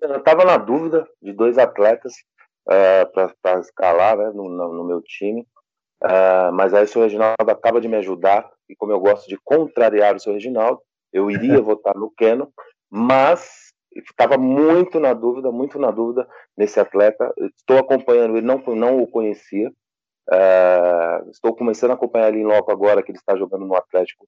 [0.00, 2.12] Eu estava na dúvida de dois atletas
[2.68, 5.46] uh, para escalar né, no, no, no, meu time,
[6.04, 9.38] uh, mas aí o seu Reginaldo acaba de me ajudar, e como eu gosto de
[9.42, 10.80] contrariar o seu Reginaldo,
[11.12, 12.52] eu iria votar no Keno,
[12.90, 17.32] mas estava muito na dúvida, muito na dúvida nesse atleta.
[17.56, 19.70] Estou acompanhando ele, não, não o conhecia.
[20.28, 24.26] Uh, estou começando a acompanhar ele em loco agora, que ele está jogando no Atlético.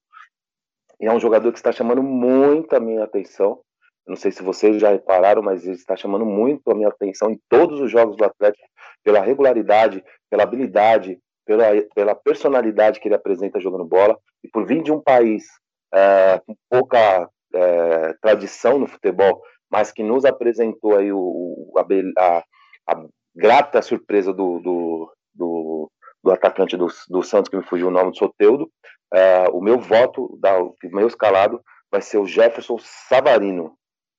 [1.00, 3.60] E é um jogador que está chamando muito a minha atenção.
[4.08, 7.38] Não sei se vocês já repararam, mas ele está chamando muito a minha atenção em
[7.48, 8.66] todos os jogos do Atlético,
[9.04, 14.18] pela regularidade, pela habilidade, pela, pela personalidade que ele apresenta jogando bola.
[14.42, 15.44] E por vir de um país
[15.92, 22.42] é, com pouca é, tradição no futebol, mas que nos apresentou aí o, a,
[22.88, 23.04] a,
[23.34, 25.90] grata surpresa do, do, do,
[26.24, 28.70] do atacante do, do, Santos, que me fugiu o nome, do Soteudo.
[29.12, 33.77] É, o meu voto, da, o meu escalado, vai ser o Jefferson Savarino,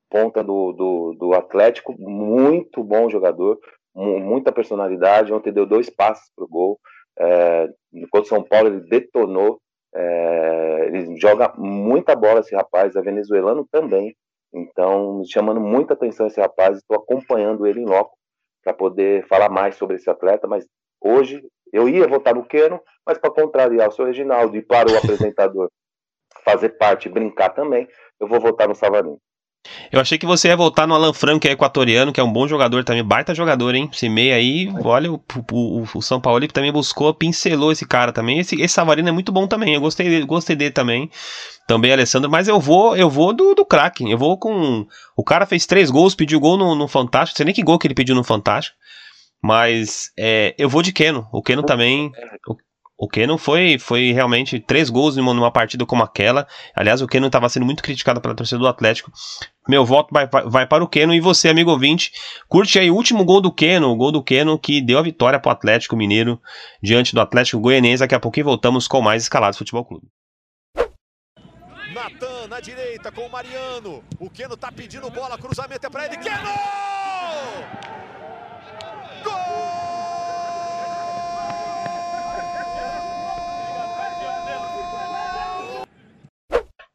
[0.09, 3.59] ponta do, do, do Atlético, muito bom jogador,
[3.95, 5.33] muita personalidade.
[5.33, 6.79] Ontem deu dois passos para o gol.
[7.17, 9.59] É, enquanto São Paulo ele detonou
[9.93, 14.15] é, ele joga muita bola, esse rapaz, é venezuelano também.
[14.53, 18.17] Então, chamando muita atenção esse rapaz, estou acompanhando ele em loco
[18.63, 20.47] para poder falar mais sobre esse atleta.
[20.47, 20.65] Mas
[21.01, 21.41] hoje
[21.71, 25.69] eu ia votar no Keno, mas para contrariar o seu Reginaldo e para o apresentador
[26.43, 27.87] fazer parte, brincar também,
[28.19, 29.19] eu vou votar no Savarino.
[29.91, 32.31] Eu achei que você ia voltar no Alan Franco, que é equatoriano, que é um
[32.31, 33.89] bom jogador também, baita jogador, hein?
[33.91, 38.39] Esse meio aí, olha, o, o, o São Paulo também buscou, pincelou esse cara também.
[38.39, 41.09] Esse, esse Savarino é muito bom também, eu gostei, gostei dele também.
[41.67, 44.09] Também, Alessandro, mas eu vou eu vou do, do craque.
[44.09, 44.87] Eu vou com.
[45.15, 47.35] O cara fez três gols, pediu gol no, no Fantástico.
[47.35, 48.75] Não sei nem que gol que ele pediu no Fantástico.
[49.41, 51.27] Mas é, eu vou de Keno.
[51.31, 52.11] O Keno também.
[52.47, 52.55] O,
[52.99, 56.45] o Keno foi, foi realmente três gols numa, numa partida como aquela.
[56.75, 59.09] Aliás, o Keno estava sendo muito criticado pela torcida do Atlético.
[59.69, 61.13] Meu voto vai, vai para o Keno.
[61.13, 62.11] E você, amigo ouvinte,
[62.49, 65.39] curte aí o último gol do Keno, o gol do Keno que deu a vitória
[65.39, 66.41] para o Atlético Mineiro
[66.83, 68.01] diante do Atlético Goianiense.
[68.01, 70.05] Daqui a pouquinho voltamos com mais Escalados Futebol Clube.
[71.93, 74.03] Natan na direita com o Mariano.
[74.19, 76.17] O Keno tá pedindo bola, cruzamento é para ele.
[76.17, 76.49] Keno!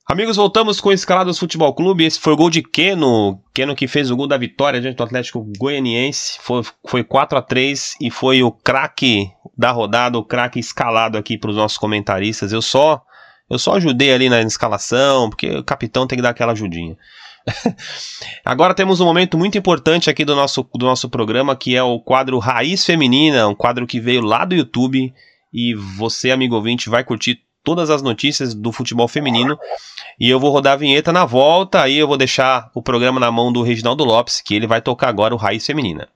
[0.07, 2.05] Amigos, voltamos com Escalados Futebol Clube.
[2.05, 3.43] Esse foi o gol de Keno.
[3.55, 6.39] Keno que fez o gol da vitória diante do Atlético Goianiense.
[6.43, 11.39] Foi, foi 4 a 3 e foi o craque da rodada, o craque escalado aqui
[11.39, 12.53] para os nossos comentaristas.
[12.53, 13.03] Eu só
[13.49, 16.99] eu só ajudei ali na escalação, porque o capitão tem que dar aquela ajudinha.
[18.45, 21.99] Agora temos um momento muito importante aqui do nosso, do nosso programa, que é o
[21.99, 25.15] quadro Raiz Feminina, um quadro que veio lá do YouTube.
[25.51, 29.59] E você, amigo ouvinte, vai curtir todas as notícias do futebol feminino.
[30.21, 33.33] E eu vou rodar a vinheta na volta, aí eu vou deixar o programa na
[33.33, 36.09] mão do Reginaldo Lopes, que ele vai tocar agora o Raiz Feminina.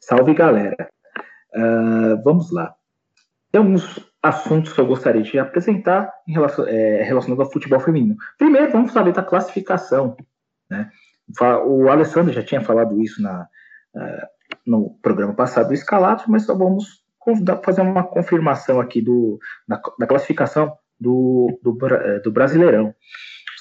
[0.00, 0.88] Salve galera!
[1.52, 2.74] Uh, vamos lá.
[3.50, 8.16] Tem alguns assuntos que eu gostaria de apresentar em relação, é, relacionado ao futebol feminino.
[8.38, 10.16] Primeiro, vamos saber da classificação.
[10.70, 10.90] Né?
[11.66, 13.48] O Alessandro já tinha falado isso na,
[13.94, 14.26] uh,
[14.66, 17.04] no programa passado do Escalados, mas só vamos
[17.64, 22.94] fazer uma confirmação aqui do, da, da classificação do, do, eh, do, Brasileirão.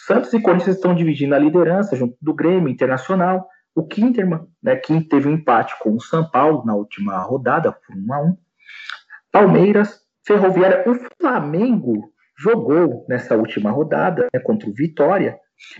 [0.05, 3.47] Santos e Corinthians estão dividindo a liderança junto do Grêmio Internacional.
[3.73, 7.95] O Kinterman, né, que teve um empate com o São Paulo na última rodada, por
[7.95, 8.37] 1 a 1
[9.31, 15.37] Palmeiras, Ferroviária, o Flamengo jogou nessa última rodada né, contra o Vitória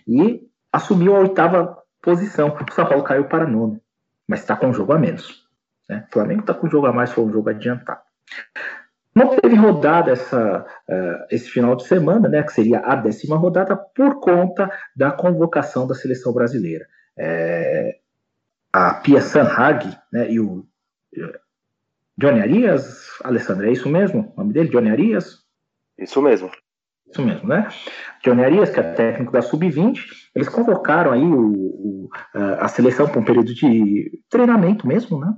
[0.08, 0.42] e
[0.76, 2.50] assumiu a oitava posição.
[2.50, 3.80] O São Paulo caiu para nono,
[4.28, 5.48] mas está com um jogo a menos.
[5.90, 6.06] Né?
[6.10, 8.02] O Flamengo está com um jogo a mais, foi um jogo adiantado.
[9.16, 13.74] Não teve rodada essa, uh, esse final de semana, né, que seria a décima rodada,
[13.78, 16.86] por conta da convocação da seleção brasileira.
[17.18, 18.00] É,
[18.74, 20.68] a Pia Sanhag né, e o
[21.16, 21.40] eh,
[22.18, 24.34] Johnny Arias, Alessandro, é isso mesmo?
[24.36, 25.46] O nome dele, Johnny Arias?
[25.98, 26.52] Isso mesmo.
[27.10, 27.68] Isso mesmo, né?
[28.24, 30.00] Johnny Arias, que é técnico da Sub-20,
[30.36, 32.10] eles convocaram aí o, o,
[32.60, 35.34] a seleção para um período de treinamento mesmo, né?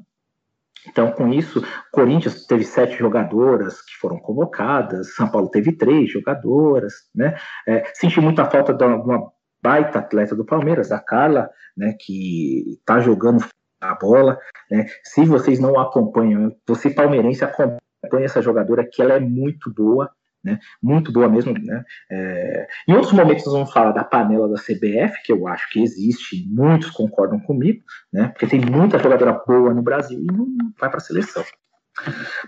[0.87, 1.61] Então, com isso,
[1.91, 7.35] Corinthians teve sete jogadoras que foram convocadas, São Paulo teve três jogadoras, né?
[7.67, 12.99] É, senti muita falta de uma baita atleta do Palmeiras, a Carla, né, que está
[12.99, 13.43] jogando
[13.81, 14.39] a bola.
[14.71, 14.85] Né?
[15.03, 17.79] Se vocês não acompanham, você palmeirense acompanha
[18.25, 20.09] essa jogadora, que ela é muito boa,
[20.43, 20.59] né?
[20.81, 21.83] Muito boa mesmo, né?
[22.09, 22.67] É...
[22.87, 26.47] Em outros momentos nós vamos falar da panela da CBF, que eu acho que existe,
[26.49, 28.29] muitos concordam comigo, né?
[28.29, 30.47] Porque tem muita jogadora boa no Brasil e não
[30.79, 31.43] vai para a seleção.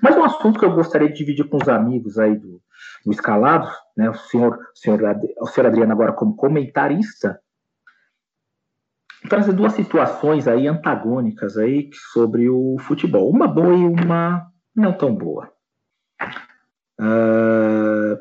[0.01, 2.61] Mas um assunto que eu gostaria de dividir com os amigos aí do,
[3.05, 3.67] do escalado,
[3.97, 4.09] né?
[4.09, 5.01] O senhor, o senhor,
[5.41, 7.39] o senhor Adriano agora como comentarista,
[9.27, 15.13] trazer duas situações aí antagônicas aí sobre o futebol, uma boa e uma não tão
[15.13, 15.51] boa.
[16.99, 18.19] Uh,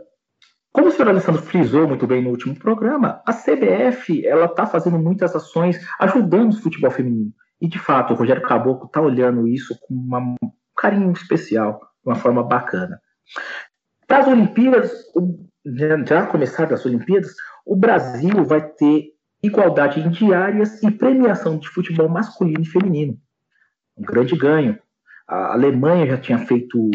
[0.73, 4.99] como o senhor Alessandro frisou muito bem no último programa, a CBF ela está fazendo
[4.99, 7.33] muitas ações ajudando o futebol feminino.
[7.61, 10.37] E de fato, o Rogério Caboclo está olhando isso com uma, um
[10.77, 13.01] carinho especial, de uma forma bacana.
[14.07, 14.93] Para as Olimpíadas,
[16.07, 17.35] já começaram as Olimpíadas,
[17.67, 19.09] o Brasil vai ter
[19.43, 23.19] igualdade em diárias e premiação de futebol masculino e feminino.
[23.97, 24.79] Um grande ganho.
[25.27, 26.91] A Alemanha já tinha feito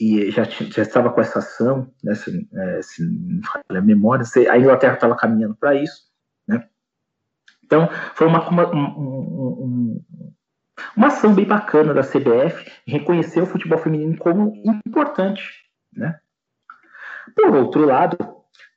[0.00, 4.24] e já, já estava com essa ação, né, se, é, se não falha a memória,
[4.24, 6.02] se, a Inglaterra estava caminhando para isso,
[6.46, 6.66] né?
[7.64, 10.04] Então, foi uma, uma, um,
[10.96, 14.52] uma ação bem bacana da CBF reconhecer o futebol feminino como
[14.86, 15.42] importante,
[15.92, 16.18] né?
[17.36, 18.16] Por outro lado,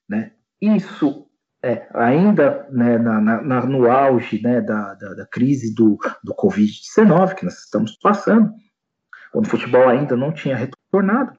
[0.07, 0.31] né,
[0.61, 1.27] isso
[1.63, 7.33] é, ainda né, na, na, no auge né, da, da, da crise do, do Covid-19
[7.33, 8.53] que nós estamos passando,
[9.31, 10.55] quando o futebol ainda não tinha
[10.95, 11.37] retornado,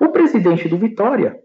[0.00, 1.38] o presidente do Vitória,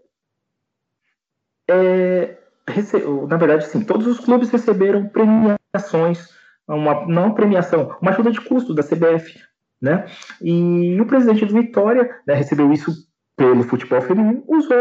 [1.68, 2.36] é,
[2.68, 2.98] rece...
[3.28, 6.28] na verdade, sim, todos os clubes receberam premiações,
[6.68, 9.40] uma, não premiação, uma ajuda de custo da CBF,
[9.80, 10.06] né?
[10.40, 12.92] E o presidente do Vitória né, recebeu isso
[13.36, 14.78] pelo futebol feminino, usou,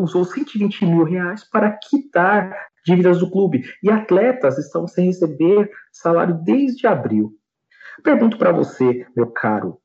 [0.00, 2.52] usou 120 mil reais para quitar
[2.84, 3.64] dívidas do clube.
[3.82, 7.32] E atletas estão sem receber salário desde abril.
[8.02, 9.78] Pergunto para você, meu caro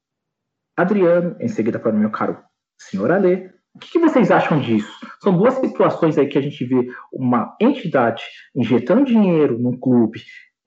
[0.82, 2.38] Adriano, em seguida para o meu caro
[2.78, 3.50] senhor Alê.
[3.74, 4.92] O que, que, vocês acham disso?
[5.22, 8.24] São duas situações aí que a gente vê uma entidade
[8.56, 10.22] injetando dinheiro no clube,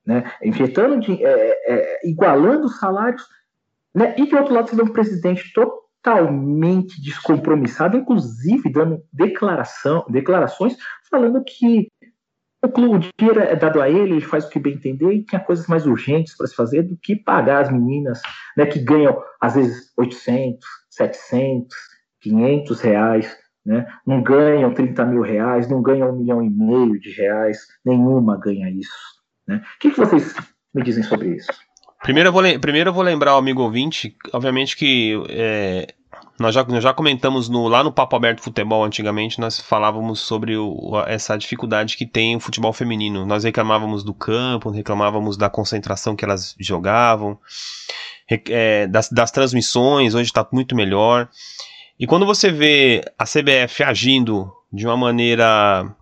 [0.07, 3.23] né, injetando, é, é, igualando os salários,
[3.95, 10.77] né, e de outro lado você vê um presidente totalmente descompromissado, inclusive dando declaração, declarações
[11.11, 11.89] falando que
[12.63, 15.67] o dinheiro é dado a ele, ele faz o que bem entender e tinha coisas
[15.67, 18.21] mais urgentes para se fazer do que pagar as meninas,
[18.57, 21.77] né, que ganham às vezes 800, 700,
[22.21, 23.37] 500 reais,
[23.67, 28.39] né, não ganham 30 mil reais, não ganham um milhão e meio de reais, nenhuma
[28.39, 28.93] ganha isso.
[29.47, 29.57] Né?
[29.57, 30.35] O que, que vocês
[30.73, 31.53] me dizem sobre isso?
[32.03, 35.87] Primeiro eu vou, primeiro eu vou lembrar o amigo ouvinte, obviamente que é,
[36.39, 40.93] nós já, já comentamos no, lá no Papo Aberto Futebol, antigamente, nós falávamos sobre o,
[41.07, 43.27] essa dificuldade que tem o futebol feminino.
[43.27, 47.39] Nós reclamávamos do campo, reclamávamos da concentração que elas jogavam,
[48.49, 51.29] é, das, das transmissões, hoje está muito melhor.
[51.99, 55.95] E quando você vê a CBF agindo de uma maneira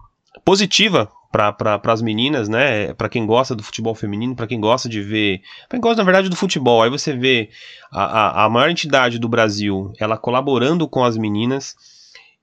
[0.45, 2.93] positiva para as meninas, né?
[2.95, 6.05] Para quem gosta do futebol feminino, para quem gosta de ver, para quem gosta na
[6.05, 6.83] verdade do futebol.
[6.83, 7.51] Aí você vê
[7.93, 11.77] a, a, a, maior entidade do Brasil, ela colaborando com as meninas.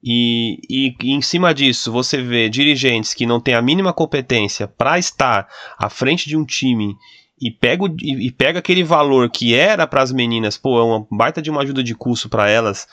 [0.02, 4.68] E, e, e em cima disso, você vê dirigentes que não têm a mínima competência
[4.68, 6.96] para estar à frente de um time
[7.42, 11.08] e pega, e, e pega aquele valor que era para as meninas, pô, é uma
[11.12, 12.88] baita de uma ajuda de curso para elas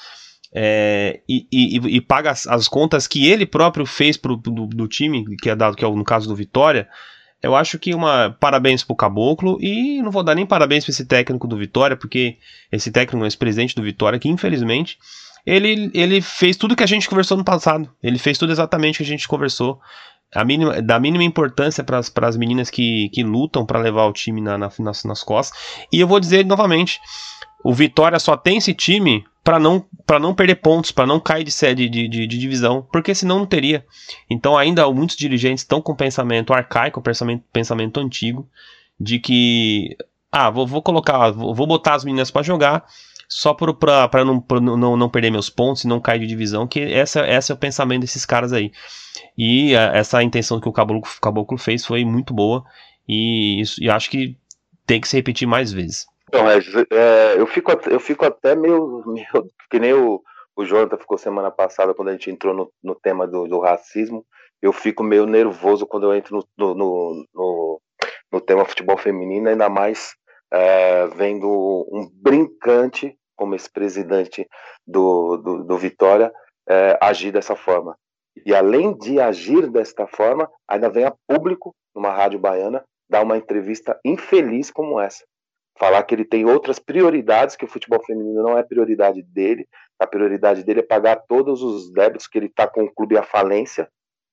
[0.54, 4.86] é, e, e, e, paga as, as, contas que ele próprio fez pro, do, do,
[4.86, 6.88] time, que é dado que é no caso do Vitória,
[7.42, 11.04] eu acho que uma parabéns pro Caboclo e não vou dar nem parabéns para esse
[11.04, 12.38] técnico do Vitória, porque
[12.70, 14.96] esse técnico, esse presidente do Vitória, que infelizmente
[15.44, 17.90] ele, ele fez tudo que a gente conversou no passado.
[18.02, 19.80] Ele fez tudo exatamente o que a gente conversou.
[20.34, 24.40] A mínima, da mínima importância para as meninas que, que lutam para levar o time
[24.40, 25.58] na, na, nas, nas costas.
[25.92, 26.98] E eu vou dizer novamente:
[27.62, 31.44] o Vitória só tem esse time para não, para não perder pontos, para não cair
[31.44, 33.84] de sede de, de, de, divisão, porque senão não teria.
[34.28, 38.48] Então ainda muitos dirigentes estão com pensamento arcaico, pensamento, pensamento antigo,
[38.98, 39.96] de que
[40.32, 42.86] ah, vou, vou colocar, vou, vou botar as meninas para jogar
[43.28, 44.44] só para não,
[44.76, 47.58] não, não perder meus pontos e não cair de divisão, que essa, esse é o
[47.58, 48.72] pensamento desses caras aí.
[49.36, 52.64] E a, essa intenção que o Caboclo, Caboclo fez foi muito boa
[53.08, 54.36] e, isso, e acho que
[54.86, 56.06] tem que se repetir mais vezes.
[56.34, 56.58] Então, é,
[56.90, 60.20] é, eu, fico, eu fico até meio, meio que nem o,
[60.56, 64.26] o Jonathan ficou semana passada quando a gente entrou no, no tema do, do racismo.
[64.60, 67.80] Eu fico meio nervoso quando eu entro no, no, no,
[68.32, 70.16] no tema futebol feminino, ainda mais
[70.52, 71.46] é, vendo
[71.92, 74.48] um brincante como esse presidente
[74.84, 76.32] do, do, do Vitória
[76.68, 77.96] é, agir dessa forma.
[78.44, 83.36] E além de agir desta forma, ainda vem a público, numa rádio baiana, dar uma
[83.36, 85.24] entrevista infeliz como essa.
[85.78, 89.68] Falar que ele tem outras prioridades, que o futebol feminino não é prioridade dele,
[89.98, 93.22] a prioridade dele é pagar todos os débitos que ele está com o clube à
[93.22, 93.88] falência.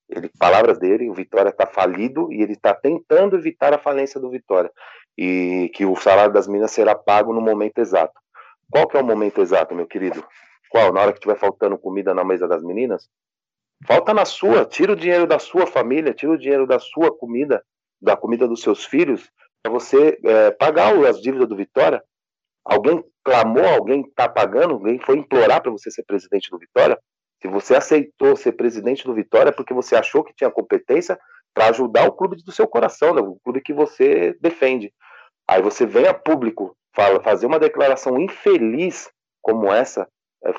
[0.09, 4.29] Ele, palavras dele, o Vitória está falido e ele está tentando evitar a falência do
[4.29, 4.71] Vitória.
[5.17, 8.13] E que o salário das minas será pago no momento exato.
[8.69, 10.23] Qual que é o momento exato, meu querido?
[10.69, 10.93] Qual?
[10.93, 13.09] Na hora que estiver faltando comida na mesa das meninas?
[13.85, 17.63] Falta na sua, tira o dinheiro da sua família, tira o dinheiro da sua comida,
[18.01, 19.29] da comida dos seus filhos,
[19.61, 22.03] para você é, pagar as dívidas do Vitória.
[22.63, 26.99] Alguém clamou, alguém está pagando, alguém foi implorar para você ser presidente do Vitória.
[27.41, 31.19] Se você aceitou ser presidente do Vitória é porque você achou que tinha competência
[31.53, 33.21] para ajudar o clube do seu coração, né?
[33.21, 34.93] o clube que você defende.
[35.47, 39.09] Aí você vem a público fala, fazer uma declaração infeliz
[39.41, 40.07] como essa, é,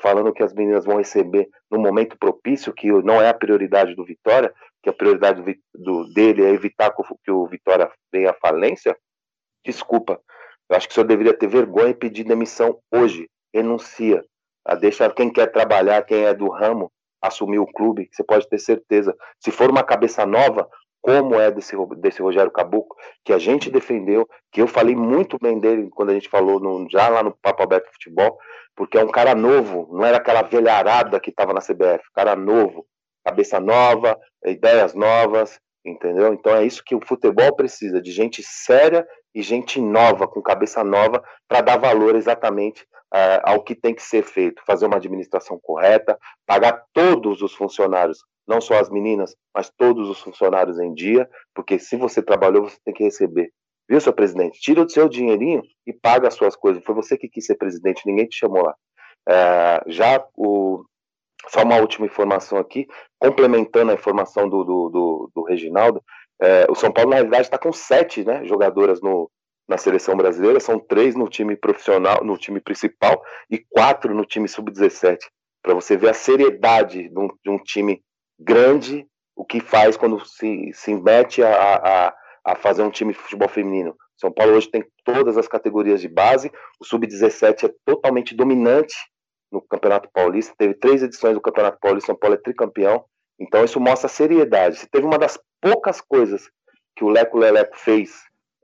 [0.01, 4.05] falando que as meninas vão receber no momento propício, que não é a prioridade do
[4.05, 8.97] Vitória, que a prioridade do, do, dele é evitar que o Vitória venha à falência,
[9.65, 10.19] desculpa.
[10.69, 13.29] Eu acho que o senhor deveria ter vergonha e pedir demissão hoje.
[13.53, 14.23] Renuncia.
[14.65, 18.59] A deixa quem quer trabalhar, quem é do ramo, assumir o clube, você pode ter
[18.59, 19.15] certeza.
[19.39, 20.69] Se for uma cabeça nova,
[21.03, 22.95] como é desse, desse Rogério Caboclo,
[23.25, 26.89] que a gente defendeu, que eu falei muito bem dele quando a gente falou no,
[26.89, 28.39] já lá no Papo Aberto Futebol,
[28.73, 32.85] porque é um cara novo, não era aquela velharada que estava na CBF, cara novo,
[33.25, 36.33] cabeça nova, ideias novas, entendeu?
[36.33, 40.85] Então é isso que o futebol precisa, de gente séria e gente nova, com cabeça
[40.85, 42.83] nova, para dar valor exatamente
[43.13, 48.23] uh, ao que tem que ser feito, fazer uma administração correta, pagar todos os funcionários
[48.47, 52.77] não só as meninas, mas todos os funcionários em dia, porque se você trabalhou, você
[52.83, 53.51] tem que receber.
[53.89, 54.59] Viu, seu presidente?
[54.59, 56.83] Tira o seu dinheirinho e paga as suas coisas.
[56.83, 58.75] Foi você que quis ser presidente, ninguém te chamou lá.
[59.27, 60.83] É, já o.
[61.49, 62.87] Só uma última informação aqui,
[63.19, 66.01] complementando a informação do, do, do, do Reginaldo,
[66.41, 69.29] é, o São Paulo, na realidade, está com sete né, jogadoras no,
[69.67, 74.47] na seleção brasileira, são três no time profissional, no time principal, e quatro no time
[74.47, 75.17] sub-17.
[75.61, 78.01] Para você ver a seriedade de um, de um time
[78.39, 82.15] grande o que faz quando se, se mete a, a,
[82.45, 83.95] a fazer um time de futebol feminino.
[84.17, 88.95] São Paulo hoje tem todas as categorias de base, o Sub-17 é totalmente dominante
[89.51, 93.03] no Campeonato Paulista, teve três edições do Campeonato Paulista, São Paulo é tricampeão,
[93.39, 94.77] então isso mostra a seriedade.
[94.77, 96.49] Se teve uma das poucas coisas
[96.95, 98.11] que o Leco Leleco fez,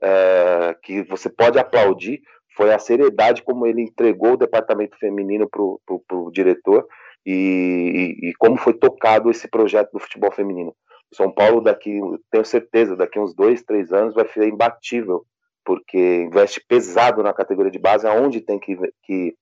[0.02, 2.20] é, que você pode aplaudir,
[2.56, 6.86] foi a seriedade como ele entregou o departamento feminino para o diretor,
[7.24, 10.74] e, e, como foi tocado esse projeto do futebol feminino.
[11.12, 12.00] São Paulo, daqui,
[12.30, 15.24] tenho certeza, daqui uns dois, três anos vai ser imbatível,
[15.64, 19.34] porque investe pesado na categoria de base, aonde tem que, que,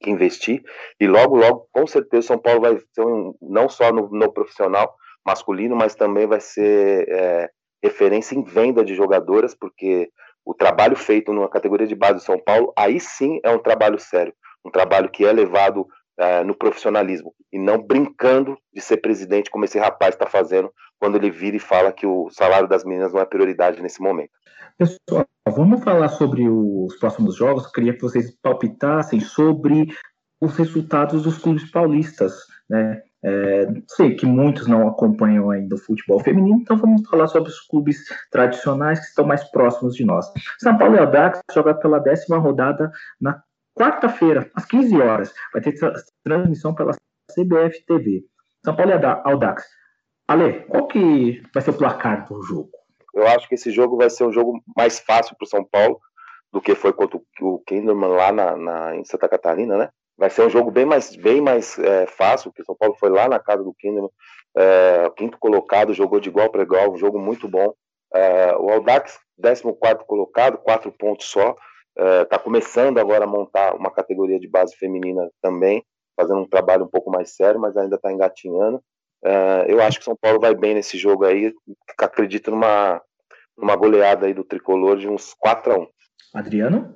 [0.00, 0.62] que investir,
[1.00, 4.94] e logo, logo, com certeza, São Paulo vai ser um, não só no, no, profissional
[5.26, 7.50] masculino, mas também vai ser é,
[7.82, 10.10] referência em venda de jogadoras, porque
[10.44, 13.98] o trabalho feito na categoria de base do São Paulo, aí sim é um trabalho
[13.98, 14.32] sério,
[14.64, 15.86] um trabalho que é levado
[16.20, 21.16] uh, no profissionalismo e não brincando de ser presidente como esse rapaz está fazendo quando
[21.16, 24.30] ele vira e fala que o salário das meninas não é prioridade nesse momento.
[24.76, 27.70] Pessoal, vamos falar sobre os próximos jogos.
[27.72, 29.88] Queria que vocês palpitassem sobre
[30.40, 32.34] os resultados dos clubes paulistas,
[32.68, 33.02] né?
[33.22, 37.60] É, sei que muitos não acompanham ainda o futebol feminino, então vamos falar sobre os
[37.60, 37.98] clubes
[38.30, 40.24] tradicionais que estão mais próximos de nós.
[40.58, 42.90] São Paulo e Audax joga pela décima rodada
[43.20, 43.42] na
[43.74, 45.74] quarta-feira, às 15 horas, vai ter
[46.24, 46.92] transmissão pela
[47.32, 48.24] CBF TV.
[48.64, 49.64] São Paulo e Audax.
[50.28, 52.70] Ale, qual que vai ser o placar do jogo?
[53.14, 55.98] Eu acho que esse jogo vai ser um jogo mais fácil para o São Paulo
[56.52, 59.88] do que foi contra o Kinderman lá na, na, em Santa Catarina, né?
[60.16, 63.08] Vai ser um jogo bem mais, bem mais é, fácil, porque o São Paulo foi
[63.08, 64.10] lá na casa do Kinderman,
[64.56, 67.72] é, quinto colocado, jogou de igual para igual, um jogo muito bom.
[68.12, 69.62] É, o Audax, 14
[70.06, 71.56] colocado, quatro pontos só
[71.96, 75.84] está é, começando agora a montar uma categoria de base feminina também,
[76.16, 78.82] fazendo um trabalho um pouco mais sério, mas ainda está engatinhando.
[79.22, 81.52] Uh, eu acho que São Paulo vai bem nesse jogo aí,
[81.98, 83.00] acredito numa,
[83.56, 85.86] numa goleada aí do tricolor de uns 4 a 1
[86.34, 86.94] Adriano?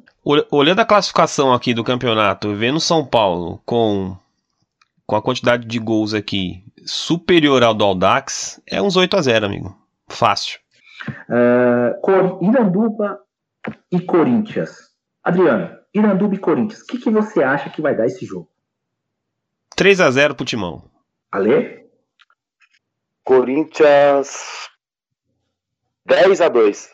[0.50, 4.16] Olhando a classificação aqui do campeonato, vendo São Paulo com,
[5.06, 9.46] com a quantidade de gols aqui superior ao do Aldax, é uns 8 a 0
[9.46, 9.76] amigo.
[10.08, 10.58] Fácil.
[11.28, 13.20] Uh, Iranduba
[13.90, 14.94] e Corinthians.
[15.22, 18.48] Adriano, Iranduba e Corinthians, o que, que você acha que vai dar esse jogo?
[19.76, 20.90] 3 a 0 pro Timão.
[21.30, 21.84] Ale?
[23.24, 24.68] Corinthians
[26.06, 26.92] 10 a 2.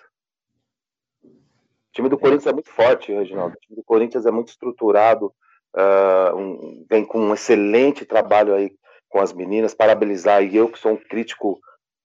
[1.25, 1.29] O
[1.93, 3.57] time do Corinthians é muito forte, Reginaldo.
[3.57, 5.35] O time do Corinthians é muito estruturado,
[5.75, 8.73] uh, um, vem com um excelente trabalho aí
[9.09, 9.75] com as meninas.
[9.75, 11.59] Parabenizar, e eu que sou um crítico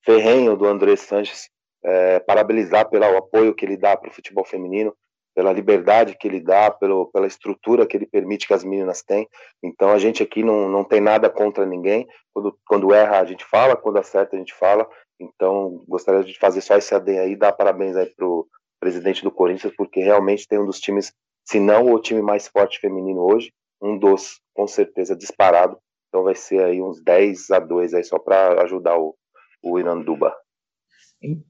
[0.03, 1.49] ferrenho do André Sanches,
[1.85, 4.93] é, parabenizar pelo apoio que ele dá para o futebol feminino,
[5.35, 9.27] pela liberdade que ele dá, pelo, pela estrutura que ele permite que as meninas têm.
[9.61, 12.07] Então a gente aqui não, não tem nada contra ninguém.
[12.33, 14.87] Quando, quando erra, a gente fala, quando acerta, a gente fala.
[15.19, 18.47] Então gostaria de fazer só esse AD aí, dar parabéns aí pro
[18.79, 21.13] presidente do Corinthians, porque realmente tem um dos times,
[21.45, 25.77] se não o time mais forte feminino hoje, um dos, com certeza, disparado.
[26.07, 29.15] Então vai ser aí uns 10 a 2 aí só para ajudar o,
[29.61, 30.33] o Iranduba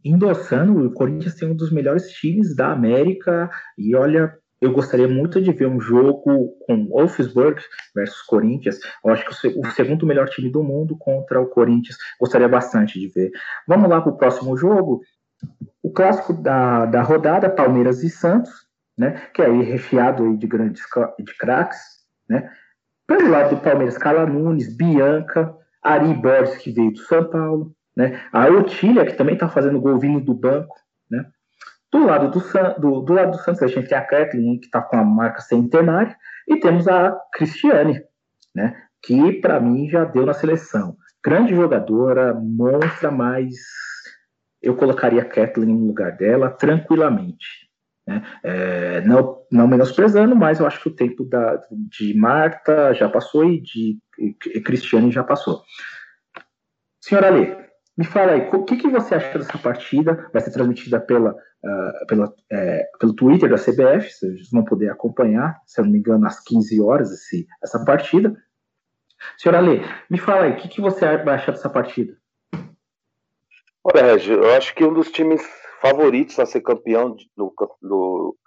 [0.04, 5.42] endossando, o Corinthians tem um dos melhores times da América e olha, eu gostaria muito
[5.42, 7.62] de ver um jogo com Wolfsburg
[7.94, 8.80] versus Corinthians.
[9.04, 11.98] Eu acho que o segundo melhor time do mundo contra o Corinthians.
[12.20, 13.32] Gostaria bastante de ver.
[13.68, 15.02] Vamos lá para o próximo jogo.
[15.84, 18.52] O clássico da, da rodada, Palmeiras e Santos,
[18.98, 19.30] né?
[19.34, 20.82] Que é aí recheado aí de grandes
[21.20, 21.80] de craques,
[22.30, 22.50] né?
[23.06, 25.54] Pelo lado do Palmeiras, Carla Nunes, Bianca,
[25.84, 28.22] Ari Borges, que veio do São Paulo, né?
[28.32, 30.76] A Otília, que também está fazendo gol vindo do banco.
[31.10, 31.26] Né?
[31.92, 32.40] Do, lado do,
[32.80, 35.42] do, do lado do Santos, a gente tem a Kathleen, que está com a marca
[35.42, 36.16] centenária,
[36.48, 38.04] e temos a Cristiane,
[38.54, 38.76] né?
[39.02, 40.98] que para mim já deu na seleção.
[41.24, 43.56] Grande jogadora, monstra, mas
[44.62, 47.66] eu colocaria a Kathleen no lugar dela tranquilamente.
[48.08, 48.22] Né?
[48.44, 53.46] É, não, não menosprezando, mas eu acho que o tempo da, de Marta já passou
[53.46, 55.64] e de e Cristiane já passou.
[57.02, 57.65] Senhora Lê,
[57.98, 60.30] me fala aí, o que, que você acha dessa partida?
[60.34, 65.62] Vai ser transmitida pela, uh, pela, é, pelo Twitter da CBF, vocês vão poder acompanhar,
[65.66, 68.36] se eu não me engano, às 15 horas esse, essa partida.
[69.38, 69.80] Senhora Lê,
[70.10, 72.18] me fala aí, o que, que você vai achar dessa partida?
[73.82, 75.42] Olha, Régio, eu acho que um dos times
[75.82, 78.38] favoritos a ser campeão do, do,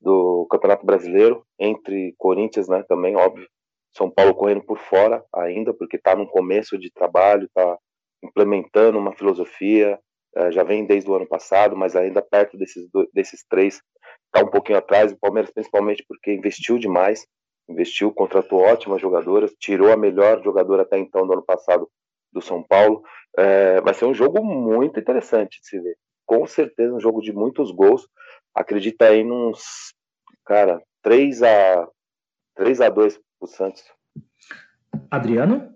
[0.00, 3.46] do Campeonato Brasileiro, entre Corinthians, né, também, óbvio.
[3.92, 7.76] São Paulo correndo por fora ainda, porque está no começo de trabalho, está
[8.22, 9.98] implementando uma filosofia,
[10.36, 13.80] eh, já vem desde o ano passado, mas ainda perto desses, desses três,
[14.26, 15.12] está um pouquinho atrás.
[15.12, 17.26] O Palmeiras, principalmente porque investiu demais,
[17.68, 21.88] investiu, contratou ótimas jogadoras, tirou a melhor jogadora até então do ano passado
[22.32, 23.02] do São Paulo.
[23.36, 25.96] É, vai ser um jogo muito interessante de se ver.
[26.26, 28.08] Com certeza, um jogo de muitos gols.
[28.54, 29.92] Acredita aí nos,
[30.44, 31.88] cara, 3 a
[32.54, 33.84] 3 a 2 pro Santos.
[35.10, 35.74] Adriano?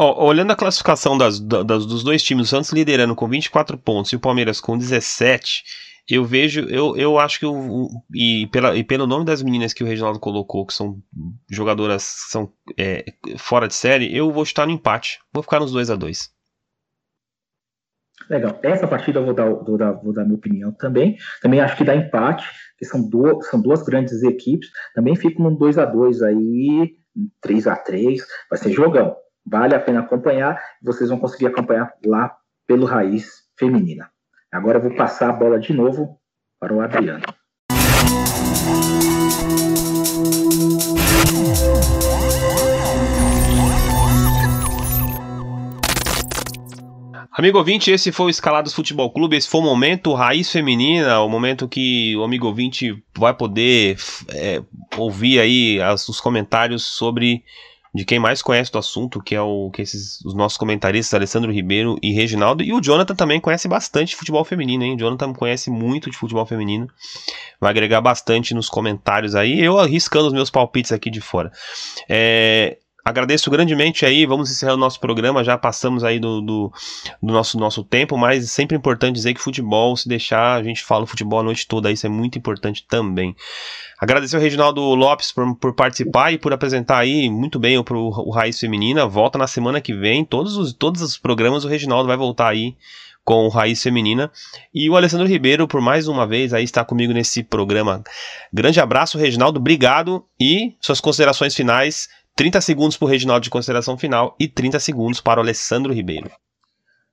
[0.00, 4.16] Olhando a classificação das, das, dos dois times, o Santos liderando com 24 pontos e
[4.16, 5.64] o Palmeiras com 17,
[6.08, 9.82] eu vejo, eu, eu acho que o, e, pela, e pelo nome das meninas que
[9.82, 11.02] o Reginaldo colocou, que são
[11.50, 13.04] jogadoras são é,
[13.36, 15.18] fora de série, eu vou estar no empate.
[15.32, 16.30] Vou ficar nos 2 a 2
[18.30, 18.58] Legal.
[18.62, 21.16] Essa partida eu vou dar, vou dar, vou dar minha opinião também.
[21.42, 22.46] Também acho que dá empate,
[22.78, 24.70] que são duas, são duas grandes equipes.
[24.94, 26.90] Também fico num 2 a 2 aí,
[27.40, 29.16] 3 a 3 vai ser jogão.
[29.50, 30.62] Vale a pena acompanhar.
[30.82, 32.36] Vocês vão conseguir acompanhar lá
[32.66, 34.10] pelo Raiz Feminina.
[34.52, 36.18] Agora eu vou passar a bola de novo
[36.60, 37.24] para o Adriano.
[47.32, 51.28] Amigo ouvinte, esse foi o Escalados Futebol Clube, esse foi o momento raiz feminina, o
[51.28, 53.96] momento que o amigo ouvinte vai poder
[54.34, 54.60] é,
[54.96, 57.44] ouvir aí as, os comentários sobre
[57.94, 61.52] de quem mais conhece do assunto, que é o que esses os nossos comentaristas Alessandro
[61.52, 64.94] Ribeiro e Reginaldo, e o Jonathan também conhece bastante futebol feminino, hein?
[64.94, 66.88] O Jonathan conhece muito de futebol feminino.
[67.60, 71.50] Vai agregar bastante nos comentários aí, eu arriscando os meus palpites aqui de fora.
[72.08, 72.78] É,
[73.08, 76.72] agradeço grandemente aí, vamos encerrar o nosso programa, já passamos aí do, do,
[77.22, 80.84] do, nosso, nosso tempo, mas é sempre importante dizer que futebol, se deixar, a gente
[80.84, 83.34] fala futebol a noite toda, isso é muito importante também.
[83.98, 88.30] Agradecer ao Reginaldo Lopes por, por participar e por apresentar aí muito bem o, o
[88.30, 92.16] Raiz Feminina, volta na semana que vem, todos os, todos os programas o Reginaldo vai
[92.16, 92.76] voltar aí
[93.24, 94.32] com o Raiz Feminina.
[94.72, 98.02] E o Alessandro Ribeiro, por mais uma vez, aí está comigo nesse programa.
[98.50, 102.08] Grande abraço, Reginaldo, obrigado e suas considerações finais
[102.38, 106.30] 30 segundos para o Reginaldo de consideração final e 30 segundos para o Alessandro Ribeiro.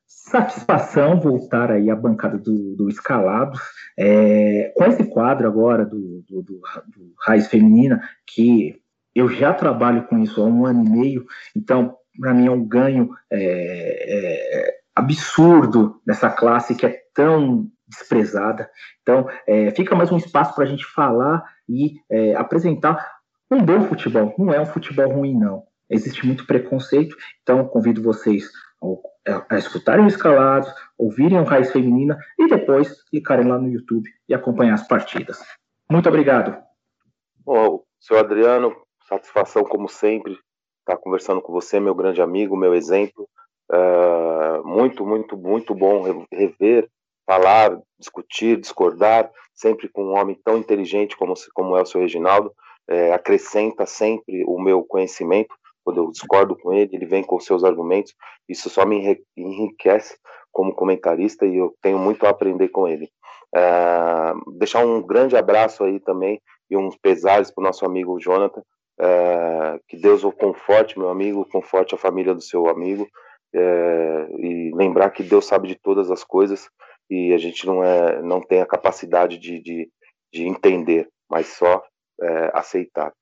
[0.05, 3.59] Satisfação voltar aí à bancada do, do Escalados.
[3.97, 8.79] É, com esse quadro agora do, do, do, do Raiz Feminina, que
[9.15, 11.25] eu já trabalho com isso há um ano e meio,
[11.55, 18.69] então para mim é um ganho é, é, absurdo nessa classe que é tão desprezada.
[19.01, 23.14] Então, é, fica mais um espaço para a gente falar e é, apresentar
[23.49, 24.33] um bom futebol.
[24.37, 25.63] Não é um futebol ruim, não.
[25.89, 28.49] Existe muito preconceito, então convido vocês
[29.49, 34.33] a escutarem o Escalados, ouvirem o Raiz Feminina e depois clicarem lá no YouTube e
[34.33, 35.39] acompanhar as partidas.
[35.89, 36.57] Muito obrigado.
[37.43, 38.75] Bom, seu Adriano,
[39.07, 40.37] satisfação como sempre
[40.79, 43.27] estar conversando com você, meu grande amigo, meu exemplo.
[43.71, 46.87] Uh, muito, muito, muito bom rever,
[47.25, 52.53] falar, discutir, discordar, sempre com um homem tão inteligente como, como é o seu Reginaldo.
[52.87, 55.55] É, acrescenta sempre o meu conhecimento.
[55.83, 58.13] Quando eu discordo com ele, ele vem com seus argumentos.
[58.47, 60.17] Isso só me enriquece
[60.51, 63.09] como comentarista e eu tenho muito a aprender com ele.
[63.55, 68.61] Uh, deixar um grande abraço aí também e uns pesares para o nosso amigo Jonathan.
[68.99, 73.07] Uh, que Deus o conforte, meu amigo, conforte a família do seu amigo.
[73.55, 76.69] Uh, e lembrar que Deus sabe de todas as coisas
[77.09, 79.89] e a gente não, é, não tem a capacidade de, de,
[80.33, 81.81] de entender, mas só
[82.21, 83.13] é, aceitar.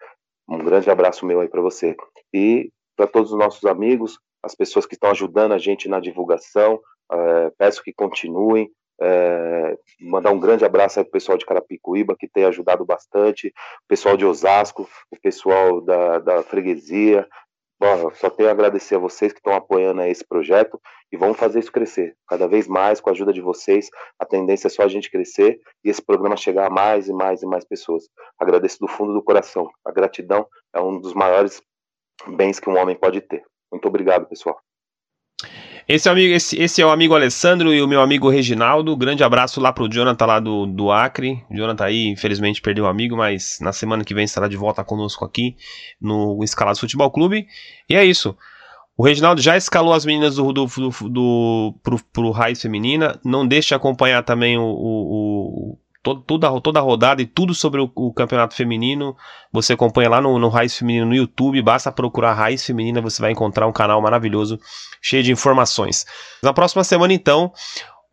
[0.47, 1.95] Um grande abraço meu aí para você.
[2.33, 6.79] E para todos os nossos amigos, as pessoas que estão ajudando a gente na divulgação,
[7.11, 8.69] é, peço que continuem.
[9.01, 13.87] É, mandar um grande abraço aí pro pessoal de Carapicuíba, que tem ajudado bastante, o
[13.87, 17.27] pessoal de Osasco, o pessoal da, da freguesia,
[17.83, 20.79] Bom, só tenho a agradecer a vocês que estão apoiando esse projeto
[21.13, 23.87] e vamos fazer isso crescer cada vez mais com a ajuda de vocês.
[24.19, 27.43] A tendência é só a gente crescer e esse programa chegar a mais e mais
[27.43, 28.05] e mais pessoas.
[28.39, 29.69] Agradeço do fundo do coração.
[29.85, 31.61] A gratidão é um dos maiores
[32.35, 33.43] bens que um homem pode ter.
[33.71, 34.59] Muito obrigado, pessoal.
[35.87, 38.97] Esse, amigo, esse, esse é o amigo Alessandro e o meu amigo Reginaldo.
[38.97, 41.45] Grande abraço lá pro Jonathan lá do, do Acre.
[41.51, 44.83] O Jonathan aí, infelizmente, perdeu o amigo, mas na semana que vem estará de volta
[44.83, 45.57] conosco aqui
[46.01, 47.45] no Escalados Futebol Clube.
[47.87, 48.35] E é isso.
[48.95, 53.19] O Reginaldo já escalou as meninas do, do, do, do pro, pro Raiz Feminina.
[53.25, 57.91] Não deixe de acompanhar também o, o, toda, toda a rodada e tudo sobre o,
[57.95, 59.15] o, campeonato feminino.
[59.51, 61.61] Você acompanha lá no, no Raiz Feminino no YouTube.
[61.61, 64.59] Basta procurar Raiz Feminina, você vai encontrar um canal maravilhoso,
[65.01, 66.05] cheio de informações.
[66.43, 67.51] Na próxima semana, então,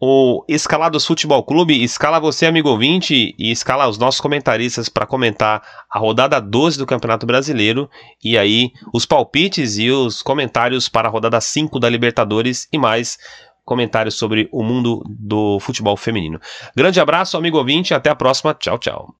[0.00, 5.62] o Escalados Futebol Clube escala você, amigo ouvinte, e escala os nossos comentaristas para comentar
[5.90, 7.88] a rodada 12 do Campeonato Brasileiro
[8.24, 13.18] e aí os palpites e os comentários para a rodada 5 da Libertadores e mais
[13.62, 16.40] comentários sobre o mundo do futebol feminino.
[16.74, 18.54] Grande abraço, amigo ouvinte, até a próxima.
[18.54, 19.19] Tchau, tchau.